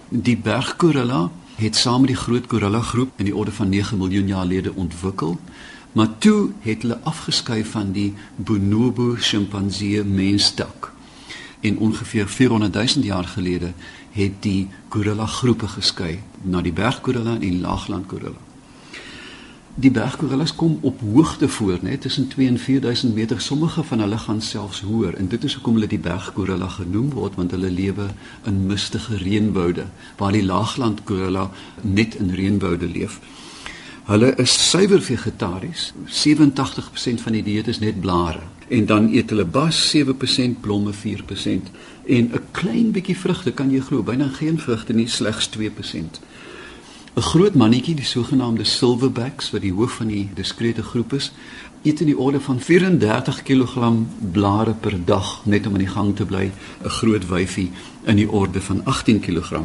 Die 0.08 0.36
berggorilla 0.36 1.30
het 1.58 1.76
saam 1.76 2.00
met 2.00 2.12
die 2.12 2.16
groot 2.16 2.44
gorilla 2.46 2.80
groep 2.80 3.10
in 3.16 3.24
die 3.24 3.36
orde 3.36 3.52
van 3.52 3.68
9 3.68 3.98
miljoen 3.98 4.26
jaar 4.26 4.46
gelede 4.46 4.74
ontwikkel. 4.74 5.38
Maar 5.92 6.18
toe 6.18 6.50
het 6.60 6.82
hulle 6.82 6.98
afgeskei 7.02 7.64
van 7.64 7.92
die 7.92 8.14
bonobo 8.36 9.16
sjimpansee 9.18 10.04
menstak. 10.04 10.92
En 11.60 11.78
ongeveer 11.78 12.28
400 12.28 12.74
000 12.74 13.04
jaar 13.04 13.24
gelede 13.24 13.72
het 14.10 14.42
die 14.42 14.68
gorilla 14.88 15.26
groepe 15.26 15.68
geskei 15.68 16.20
na 16.42 16.62
die 16.62 16.72
berggorilla 16.72 17.34
en 17.34 17.40
die 17.40 17.58
laagland 17.58 18.06
gorilla. 18.08 18.47
Die 19.78 19.90
berggorillas 19.90 20.54
kom 20.54 20.78
op 20.80 21.00
hoogte 21.00 21.48
voor, 21.48 21.78
net 21.80 22.00
tussen 22.00 22.28
2 22.28 22.46
en 22.46 22.58
4000 22.58 23.14
meter. 23.14 23.40
Sommige 23.40 23.82
van 23.82 24.00
hulle 24.00 24.18
gaan 24.18 24.40
selfs 24.42 24.80
hoër 24.80 25.14
en 25.14 25.28
dit 25.28 25.44
is 25.44 25.54
hoekom 25.54 25.74
hulle 25.74 25.86
die 25.86 25.98
berggorilla 25.98 26.68
genoem 26.68 27.12
word 27.14 27.34
want 27.38 27.54
hulle 27.54 27.70
lewe 27.70 28.08
in 28.44 28.66
mistige 28.66 29.16
reënwoude 29.16 29.84
waar 30.16 30.34
die 30.34 30.42
laagland 30.42 31.00
gorilla 31.04 31.50
net 31.80 32.14
in 32.18 32.34
reënwoude 32.34 32.90
leef. 32.90 33.20
Hulle 34.10 34.34
is 34.42 34.56
suiwer 34.70 35.02
vegetaries. 35.02 35.92
87% 36.24 37.22
van 37.22 37.38
die 37.38 37.42
dieet 37.42 37.70
is 37.70 37.78
net 37.78 38.00
blare 38.00 38.42
en 38.68 38.86
dan 38.86 39.06
eet 39.14 39.30
hulle 39.30 39.44
bas 39.46 39.78
7%, 39.96 40.58
blomme 40.60 40.92
4% 40.92 41.70
en 42.06 42.30
'n 42.34 42.42
klein 42.50 42.90
bietjie 42.90 43.16
vrugte, 43.16 43.52
kan 43.52 43.70
jy 43.70 43.80
glo, 43.80 44.02
byna 44.02 44.28
geen 44.28 44.58
vrugte 44.58 44.92
nie, 44.92 45.08
slegs 45.08 45.48
2%. 45.48 46.20
'n 47.18 47.22
Groot 47.22 47.54
mannetjie, 47.54 47.94
die 47.98 48.04
sogenaamde 48.04 48.64
silverbacks 48.64 49.50
wat 49.50 49.64
die 49.64 49.72
hoof 49.74 49.96
van 49.98 50.06
die 50.06 50.28
diskrete 50.38 50.82
groep 50.86 51.16
is, 51.16 51.32
eet 51.82 52.00
in 52.00 52.06
die 52.12 52.18
orde 52.18 52.38
van 52.40 52.60
34 52.62 53.40
kg 53.42 53.88
blare 54.32 54.74
per 54.74 54.94
dag 55.04 55.40
net 55.44 55.66
om 55.66 55.72
aan 55.72 55.82
die 55.82 55.90
gang 55.94 56.12
te 56.16 56.24
bly. 56.24 56.44
'n 56.84 56.94
Groot 56.98 57.26
wyfie 57.26 57.70
in 58.04 58.16
die 58.22 58.30
orde 58.30 58.60
van 58.60 58.84
18 58.84 59.20
kg. 59.20 59.64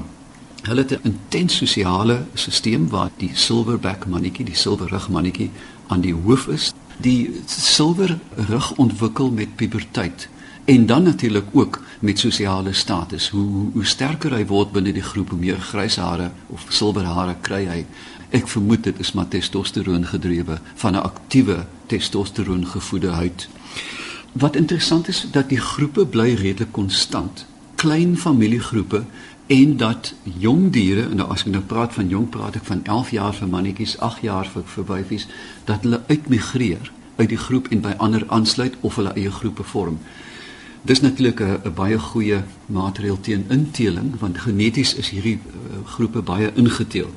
Hulle 0.63 0.81
het 0.81 0.97
'n 0.97 1.01
intens 1.03 1.57
sosiale 1.57 2.25
stelsel 2.33 2.87
waar 2.89 3.11
die 3.17 3.31
silverback 3.33 4.07
mannetjie, 4.07 4.45
die 4.45 4.57
silwerrug 4.57 5.09
mannetjie 5.09 5.51
aan 5.87 6.01
die 6.01 6.13
hoof 6.13 6.47
is. 6.47 6.73
Die 6.97 7.41
silwerrug 7.45 8.75
ontwikkel 8.75 9.31
met 9.31 9.55
puberteit 9.55 10.29
en 10.65 10.85
dan 10.85 11.03
natuurlik 11.03 11.45
ook 11.51 11.81
met 11.99 12.19
sosiale 12.19 12.73
status. 12.73 13.29
Hoe 13.29 13.47
hoe, 13.49 13.69
hoe 13.73 13.85
sterker 13.85 14.31
hy 14.31 14.45
word 14.45 14.71
binne 14.71 14.93
die 14.93 15.03
groep, 15.03 15.29
hoe 15.29 15.39
meer 15.39 15.59
grys 15.59 15.95
hare 15.95 16.31
of 16.47 16.65
silwerhare 16.69 17.35
kry 17.41 17.65
hy. 17.67 17.85
Ek 18.33 18.47
vermoed 18.47 18.83
dit 18.83 18.99
is 18.99 19.11
maar 19.13 19.27
testosteroon 19.27 20.05
gedrewe 20.05 20.59
van 20.75 20.95
'n 20.95 21.03
aktiewe 21.03 21.65
testosteroon 21.85 22.65
gevoede 22.67 23.09
huid. 23.09 23.47
Wat 24.31 24.55
interessant 24.55 25.07
is 25.07 25.27
dat 25.31 25.49
die 25.49 25.59
groepe 25.59 26.05
bly 26.05 26.33
redelik 26.33 26.71
konstant. 26.71 27.45
Klein 27.75 28.17
familiegroepe 28.17 29.03
en 29.47 29.77
dat 29.77 30.13
jong 30.23 30.71
diere 30.71 31.03
en 31.03 31.15
nou 31.15 31.29
as 31.29 31.43
ek 31.43 31.51
nou 31.51 31.63
praat 31.63 31.93
van 31.93 32.07
jong 32.09 32.29
praat 32.29 32.55
ek 32.55 32.65
van 32.65 32.81
11 32.83 33.09
jaar 33.09 33.33
vir 33.33 33.47
mannetjies, 33.47 33.97
8 33.99 34.21
jaar 34.21 34.47
vir 34.47 34.63
vir 34.65 34.85
wyfies 34.85 35.27
dat 35.65 35.81
hulle 35.81 36.01
uitmigreer 36.07 36.91
uit 37.15 37.29
die 37.29 37.37
groep 37.37 37.67
en 37.67 37.81
by 37.81 37.93
ander 37.97 38.23
aansluit 38.27 38.73
of 38.81 38.95
hulle 38.95 39.13
eie 39.13 39.31
groepe 39.31 39.63
vorm. 39.63 39.99
Dis 40.83 41.01
natuurlik 41.01 41.39
'n 41.39 41.73
baie 41.75 41.99
goeie 41.99 42.43
maatreël 42.65 43.19
teen 43.19 43.45
inteling 43.49 44.19
want 44.19 44.37
geneties 44.37 44.95
is 44.95 45.09
hierdie 45.09 45.39
uh, 45.47 45.87
groepe 45.87 46.21
baie 46.21 46.51
ingeteel. 46.55 47.09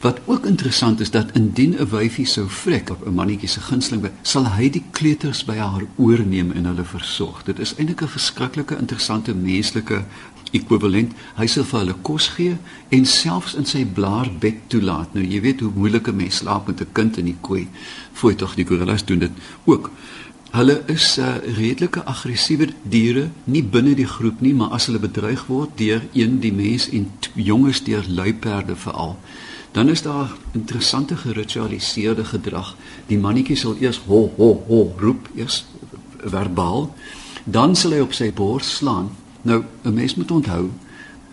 Wat 0.00 0.20
ook 0.24 0.46
interessant 0.46 1.00
is 1.00 1.10
dat 1.10 1.32
indien 1.32 1.76
'n 1.78 1.88
wyfie 1.88 2.26
sou 2.26 2.48
vrek 2.48 2.90
op 2.90 3.06
'n 3.06 3.14
mannetjie 3.14 3.48
se 3.48 3.60
gunsteling, 3.60 4.10
sal 4.22 4.46
hy 4.46 4.70
die 4.70 4.84
kleuters 4.90 5.44
by 5.44 5.56
haar 5.56 5.82
oorneem 5.96 6.52
en 6.52 6.64
hulle 6.64 6.84
versorg. 6.84 7.42
Dit 7.44 7.58
is 7.58 7.74
eintlik 7.76 8.02
'n 8.02 8.08
verskriklike 8.08 8.78
interessante 8.78 9.34
menslike 9.34 10.04
ekwivalent. 10.50 11.12
Hy 11.36 11.46
sal 11.46 11.64
vir 11.64 11.78
hulle 11.78 11.94
kos 12.02 12.28
gee 12.28 12.56
en 12.88 13.06
selfs 13.06 13.54
in 13.54 13.66
sy 13.66 13.84
blaarbed 13.84 14.54
toelaat. 14.66 15.14
Nou 15.14 15.24
jy 15.24 15.40
weet 15.40 15.60
hoe 15.60 15.72
moeilik 15.74 16.08
'n 16.08 16.16
mens 16.16 16.36
slaap 16.36 16.66
met 16.66 16.80
'n 16.80 16.92
kind 16.92 17.16
in 17.16 17.24
die 17.24 17.36
kooi. 17.40 17.68
Fooi 18.12 18.34
tog 18.34 18.54
die 18.54 18.66
gorillas 18.66 19.04
doen 19.04 19.18
dit 19.18 19.30
ook. 19.64 19.90
Hulle 20.50 20.82
is 20.90 21.18
uh, 21.18 21.36
redelike 21.54 22.02
aggressiewe 22.10 22.66
diere, 22.82 23.28
nie 23.44 23.62
binne 23.62 23.92
die 23.94 24.08
groep 24.08 24.40
nie, 24.42 24.50
maar 24.54 24.72
as 24.74 24.88
hulle 24.88 24.98
bedreig 24.98 25.44
word 25.46 25.76
deur 25.78 26.02
een 26.10 26.40
die 26.42 26.50
mens 26.50 26.88
en 26.90 27.06
jonges 27.38 27.84
deur 27.86 28.02
luiperde 28.08 28.74
veral. 28.76 29.14
Dan 29.70 29.88
is 29.88 30.02
daar 30.02 30.34
interessante 30.58 31.16
geritualiseerde 31.16 32.24
gedrag. 32.24 32.74
Die 33.06 33.18
mannetjie 33.18 33.60
sal 33.62 33.78
eers 33.78 34.02
ho 34.08 34.24
ho 34.36 34.50
ho 34.66 34.80
roep, 34.98 35.30
eers 35.38 35.62
verbaal, 36.18 36.90
dan 37.44 37.78
sal 37.78 37.94
hy 37.94 38.02
op 38.02 38.18
sy 38.18 38.32
bors 38.34 38.74
slaan. 38.82 39.12
Nou, 39.46 39.62
'n 39.84 39.94
mens 39.94 40.14
moet 40.18 40.30
onthou, 40.30 40.70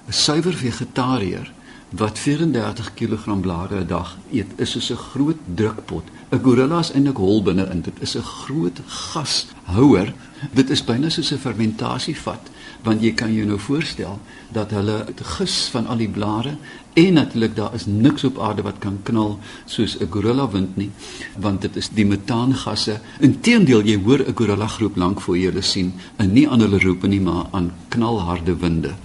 'n 0.08 0.14
suiwer 0.14 0.54
vegetariër 0.54 1.52
wat 1.90 2.20
34 2.20 2.94
kg 2.94 3.40
blare 3.42 3.80
'n 3.80 3.88
dag 3.88 4.18
eet, 4.32 4.52
is 4.56 4.72
soos 4.72 4.92
'n 4.92 4.96
groot 4.96 5.38
drukpot. 5.56 6.04
'n 6.32 6.40
Gorilla 6.44 6.80
is 6.80 6.92
eintlik 6.92 7.18
hol 7.18 7.44
binne 7.44 7.70
in. 7.72 7.82
Dit 7.82 7.94
is 8.00 8.16
'n 8.16 8.22
groot 8.22 8.80
gashouer. 8.86 10.14
Dit 10.54 10.70
is 10.70 10.84
byna 10.84 11.10
soos 11.10 11.32
'n 11.32 11.38
fermentasievat, 11.38 12.50
want 12.84 13.02
jy 13.02 13.14
kan 13.14 13.34
jou 13.34 13.46
nou 13.46 13.60
voorstel 13.60 14.20
dat 14.52 14.72
hulle 14.72 15.06
gis 15.16 15.68
van 15.72 15.88
al 15.88 15.98
die 15.98 16.10
blare 16.10 16.58
en 16.94 17.14
natuurlik 17.14 17.56
daar 17.56 17.74
is 17.74 17.86
niks 17.86 18.24
op 18.24 18.40
aarde 18.40 18.62
wat 18.62 18.80
kan 18.80 19.00
knal 19.04 19.40
soos 19.66 19.98
'n 20.00 20.08
gorilla 20.10 20.50
wind 20.50 20.76
nie, 20.78 20.92
want 21.38 21.62
dit 21.62 21.76
is 21.76 21.90
die 21.90 22.06
metaangasse. 22.06 23.00
Inteendeel, 23.20 23.82
jy 23.82 24.04
hoor 24.04 24.20
'n 24.20 24.36
gorilla 24.36 24.68
groep 24.68 24.96
lank 24.96 25.22
voor 25.22 25.38
jy 25.38 25.46
hulle 25.46 25.62
sien, 25.62 25.94
en 26.16 26.34
nie 26.34 26.50
aan 26.50 26.60
hulle 26.60 26.80
roep 26.80 27.08
nie, 27.08 27.22
maar 27.22 27.46
aan 27.52 27.72
knalharde 27.90 28.58
winde. 28.58 28.96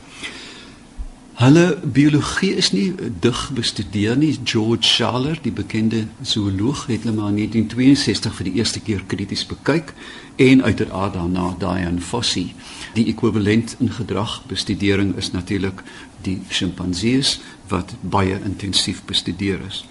Hulle 1.43 1.79
biologie 1.83 2.55
is 2.55 2.69
nie 2.71 2.95
dig 3.21 3.39
bestudeer 3.55 4.17
nie. 4.17 4.39
George 4.45 4.87
Schaller, 4.87 5.39
die 5.43 5.51
bekende 5.51 6.05
zooloog, 6.23 6.85
het 6.87 7.03
hulle 7.03 7.17
maar 7.17 7.33
in 7.33 7.41
1962 7.41 8.37
vir 8.37 8.47
die 8.47 8.53
eerste 8.61 8.83
keer 8.87 9.03
krities 9.11 9.43
bekyk 9.51 9.91
en 10.37 10.63
uiteraard 10.63 11.17
daarna 11.19 11.49
Diane 11.59 12.01
Fossey. 12.01 12.55
Die 12.95 13.09
ekwivalent 13.11 13.75
in 13.83 13.91
gedragbestudering 13.91 15.17
is 15.19 15.33
natuurlik 15.35 15.83
die 16.23 16.39
sjimpansees 16.47 17.41
wat 17.75 17.97
baie 18.01 18.39
intensief 18.45 19.03
bestudeer 19.11 19.67
is. 19.67 19.83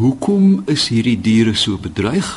Hoekom 0.00 0.62
is 0.72 0.88
hierdie 0.88 1.20
diere 1.20 1.52
so 1.52 1.76
bedreig? 1.76 2.32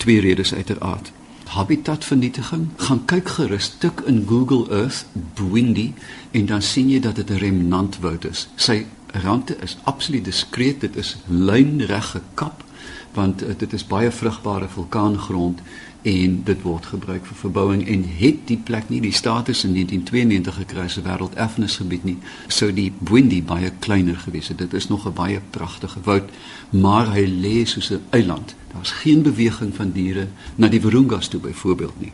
Twee 0.00 0.24
redes 0.24 0.54
uiteraard 0.56 1.12
habitatvernietiging, 1.54 2.68
gaan 2.76 3.04
kyk 3.08 3.28
gerus 3.38 3.70
tik 3.80 4.02
in 4.06 4.24
Google 4.28 4.66
Earth 4.70 5.06
Bwindi 5.34 5.94
en 6.30 6.46
dan 6.46 6.62
sien 6.62 6.90
jy 6.90 7.00
dat 7.00 7.16
dit 7.16 7.30
'n 7.30 7.40
remnantwoud 7.40 8.24
is. 8.24 8.48
Sy 8.56 8.86
rande 9.12 9.56
is 9.62 9.78
absoluut 9.84 10.24
diskreet, 10.24 10.80
dit 10.80 10.96
is 10.96 11.16
lynreg 11.26 12.10
gekap 12.10 12.64
want 13.12 13.42
uh, 13.42 13.54
dit 13.56 13.72
is 13.72 13.86
baie 13.86 14.10
vrugbare 14.10 14.68
vulkaangrond 14.68 15.60
en 16.08 16.36
dit 16.44 16.62
word 16.64 16.86
gebruik 16.86 17.26
vir 17.28 17.36
verbouing 17.36 17.82
en 17.92 18.04
het 18.18 18.44
die 18.48 18.58
plek 18.70 18.88
nie 18.88 19.00
die 19.04 19.12
status 19.12 19.64
in 19.66 19.74
1992 19.76 20.60
gekry 20.62 20.84
as 20.86 20.96
'n 20.96 21.04
wêrelderfenisgebied 21.04 22.04
nie 22.04 22.16
sou 22.48 22.72
die 22.72 22.92
Bwindi 22.98 23.42
baie 23.42 23.72
kleiner 23.78 24.16
gewees 24.16 24.48
het. 24.48 24.58
Dit 24.58 24.72
is 24.74 24.88
nog 24.88 25.06
'n 25.06 25.12
baie 25.12 25.40
pragtige 25.50 26.00
woud 26.04 26.30
maar 26.70 27.12
hy 27.12 27.26
lê 27.26 27.64
soos 27.64 27.90
'n 27.90 28.00
eiland. 28.10 28.54
Daar's 28.72 28.90
geen 28.90 29.22
beweging 29.22 29.74
van 29.74 29.92
diere 29.92 30.28
na 30.56 30.68
die 30.68 30.80
Virungas 30.80 31.28
toe 31.28 31.40
byvoorbeeld 31.40 32.00
nie 32.00 32.12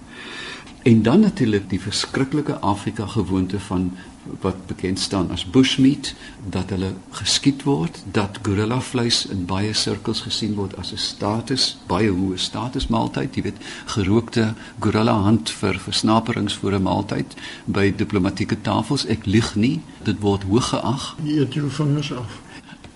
en 0.84 1.02
dan 1.02 1.20
natuurlik 1.20 1.70
die 1.70 1.80
verskriklike 1.80 2.58
Afrika 2.60 3.06
gewoonte 3.06 3.60
van 3.60 3.92
wat 4.40 4.66
bekend 4.66 5.00
staan 5.00 5.30
as 5.30 5.44
bushmeat 5.44 6.14
dat 6.50 6.70
hulle 6.72 6.92
geskiet 7.10 7.62
word 7.62 8.02
dat 8.12 8.38
gorilla 8.42 8.80
vleis 8.80 9.26
in 9.32 9.44
baie 9.48 9.72
sirkels 9.72 10.20
gesien 10.24 10.54
word 10.54 10.76
as 10.80 10.92
'n 10.92 11.00
status 11.00 11.64
baie 11.86 12.10
hoë 12.10 12.36
status 12.36 12.86
maaltyd 12.86 13.36
jy 13.36 13.42
weet 13.42 13.60
gerookte 13.96 14.54
gorilla 14.78 15.16
hand 15.28 15.50
vir 15.50 15.78
versnaperings 15.78 16.54
voor 16.54 16.72
'n 16.72 16.82
maaltyd 16.82 17.34
by 17.64 17.92
diplomatieke 17.96 18.60
tafels. 18.60 19.06
Ek 19.06 19.26
lieg 19.26 19.54
nie 19.54 19.80
dit 20.02 20.20
word 20.20 20.42
hoog 20.42 20.68
geag 20.68 21.16
jy 21.22 21.38
eet 21.38 21.54
jou 21.54 21.70
vingers 21.70 22.12
af. 22.12 22.40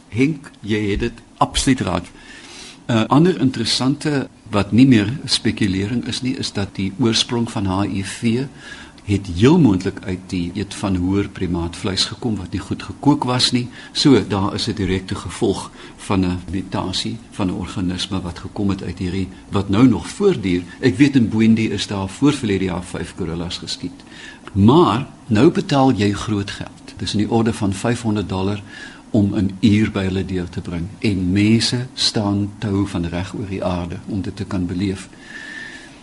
Henk 0.08 0.50
jy 0.60 0.90
het 0.90 1.00
dit 1.00 1.16
absoluut 1.36 1.80
raak. 1.80 2.06
'n 2.88 2.92
uh, 2.92 3.04
ander 3.06 3.40
interessante 3.40 4.28
wat 4.50 4.72
nie 4.72 4.86
meer 4.86 5.10
spekulering 5.24 6.06
is 6.06 6.22
nie 6.22 6.36
is 6.36 6.52
dat 6.52 6.74
die 6.74 6.92
oorsprong 6.98 7.50
van 7.50 7.66
HIV 7.68 8.46
het 9.08 9.26
heel 9.36 9.58
moontlik 9.58 10.02
uit 10.04 10.24
die 10.28 10.50
eet 10.54 10.74
van 10.76 10.96
hoër 11.00 11.30
primaatvleis 11.32 12.04
gekom 12.10 12.34
wat 12.36 12.52
nie 12.52 12.60
goed 12.60 12.82
gekook 12.84 13.24
was 13.24 13.50
nie. 13.56 13.68
So 13.92 14.20
daar 14.28 14.54
is 14.54 14.68
'n 14.68 14.74
direkte 14.74 15.14
gevolg 15.14 15.70
van 15.96 16.20
'n 16.24 16.40
mutasie 16.52 17.16
van 17.30 17.48
'n 17.48 17.58
organisme 17.64 18.20
wat 18.20 18.38
gekom 18.38 18.68
het 18.68 18.82
uit 18.82 18.98
hierdie 18.98 19.28
wat 19.50 19.68
nou 19.68 19.88
nog 19.88 20.08
voortduur. 20.08 20.62
Ek 20.80 20.96
weet 20.96 21.16
in 21.16 21.28
Boendi 21.28 21.70
is 21.70 21.86
daar 21.86 22.08
voor 22.08 22.32
verlede 22.32 22.64
jaar 22.64 22.84
5 22.84 23.14
gorillas 23.16 23.58
geskiet. 23.58 24.02
Maar 24.52 25.06
nou 25.26 25.50
betaal 25.50 25.92
jy 25.92 26.12
groot 26.12 26.50
geld. 26.50 26.94
Dis 26.96 27.12
in 27.12 27.18
die 27.18 27.30
orde 27.30 27.52
van 27.52 27.72
500 27.72 28.28
dollar 28.28 28.62
om 29.10 29.34
'n 29.34 29.56
uur 29.60 29.90
by 29.90 30.04
hulle 30.04 30.24
deur 30.24 30.48
te 30.48 30.60
bring 30.60 30.86
en 30.98 31.32
mense 31.32 31.86
staan 31.94 32.50
tou 32.58 32.86
van 32.86 33.06
reg 33.06 33.34
oor 33.34 33.48
die 33.48 33.64
aarde 33.64 33.96
om 34.06 34.20
dit 34.20 34.36
te 34.36 34.44
kan 34.44 34.66
beleef. 34.66 35.08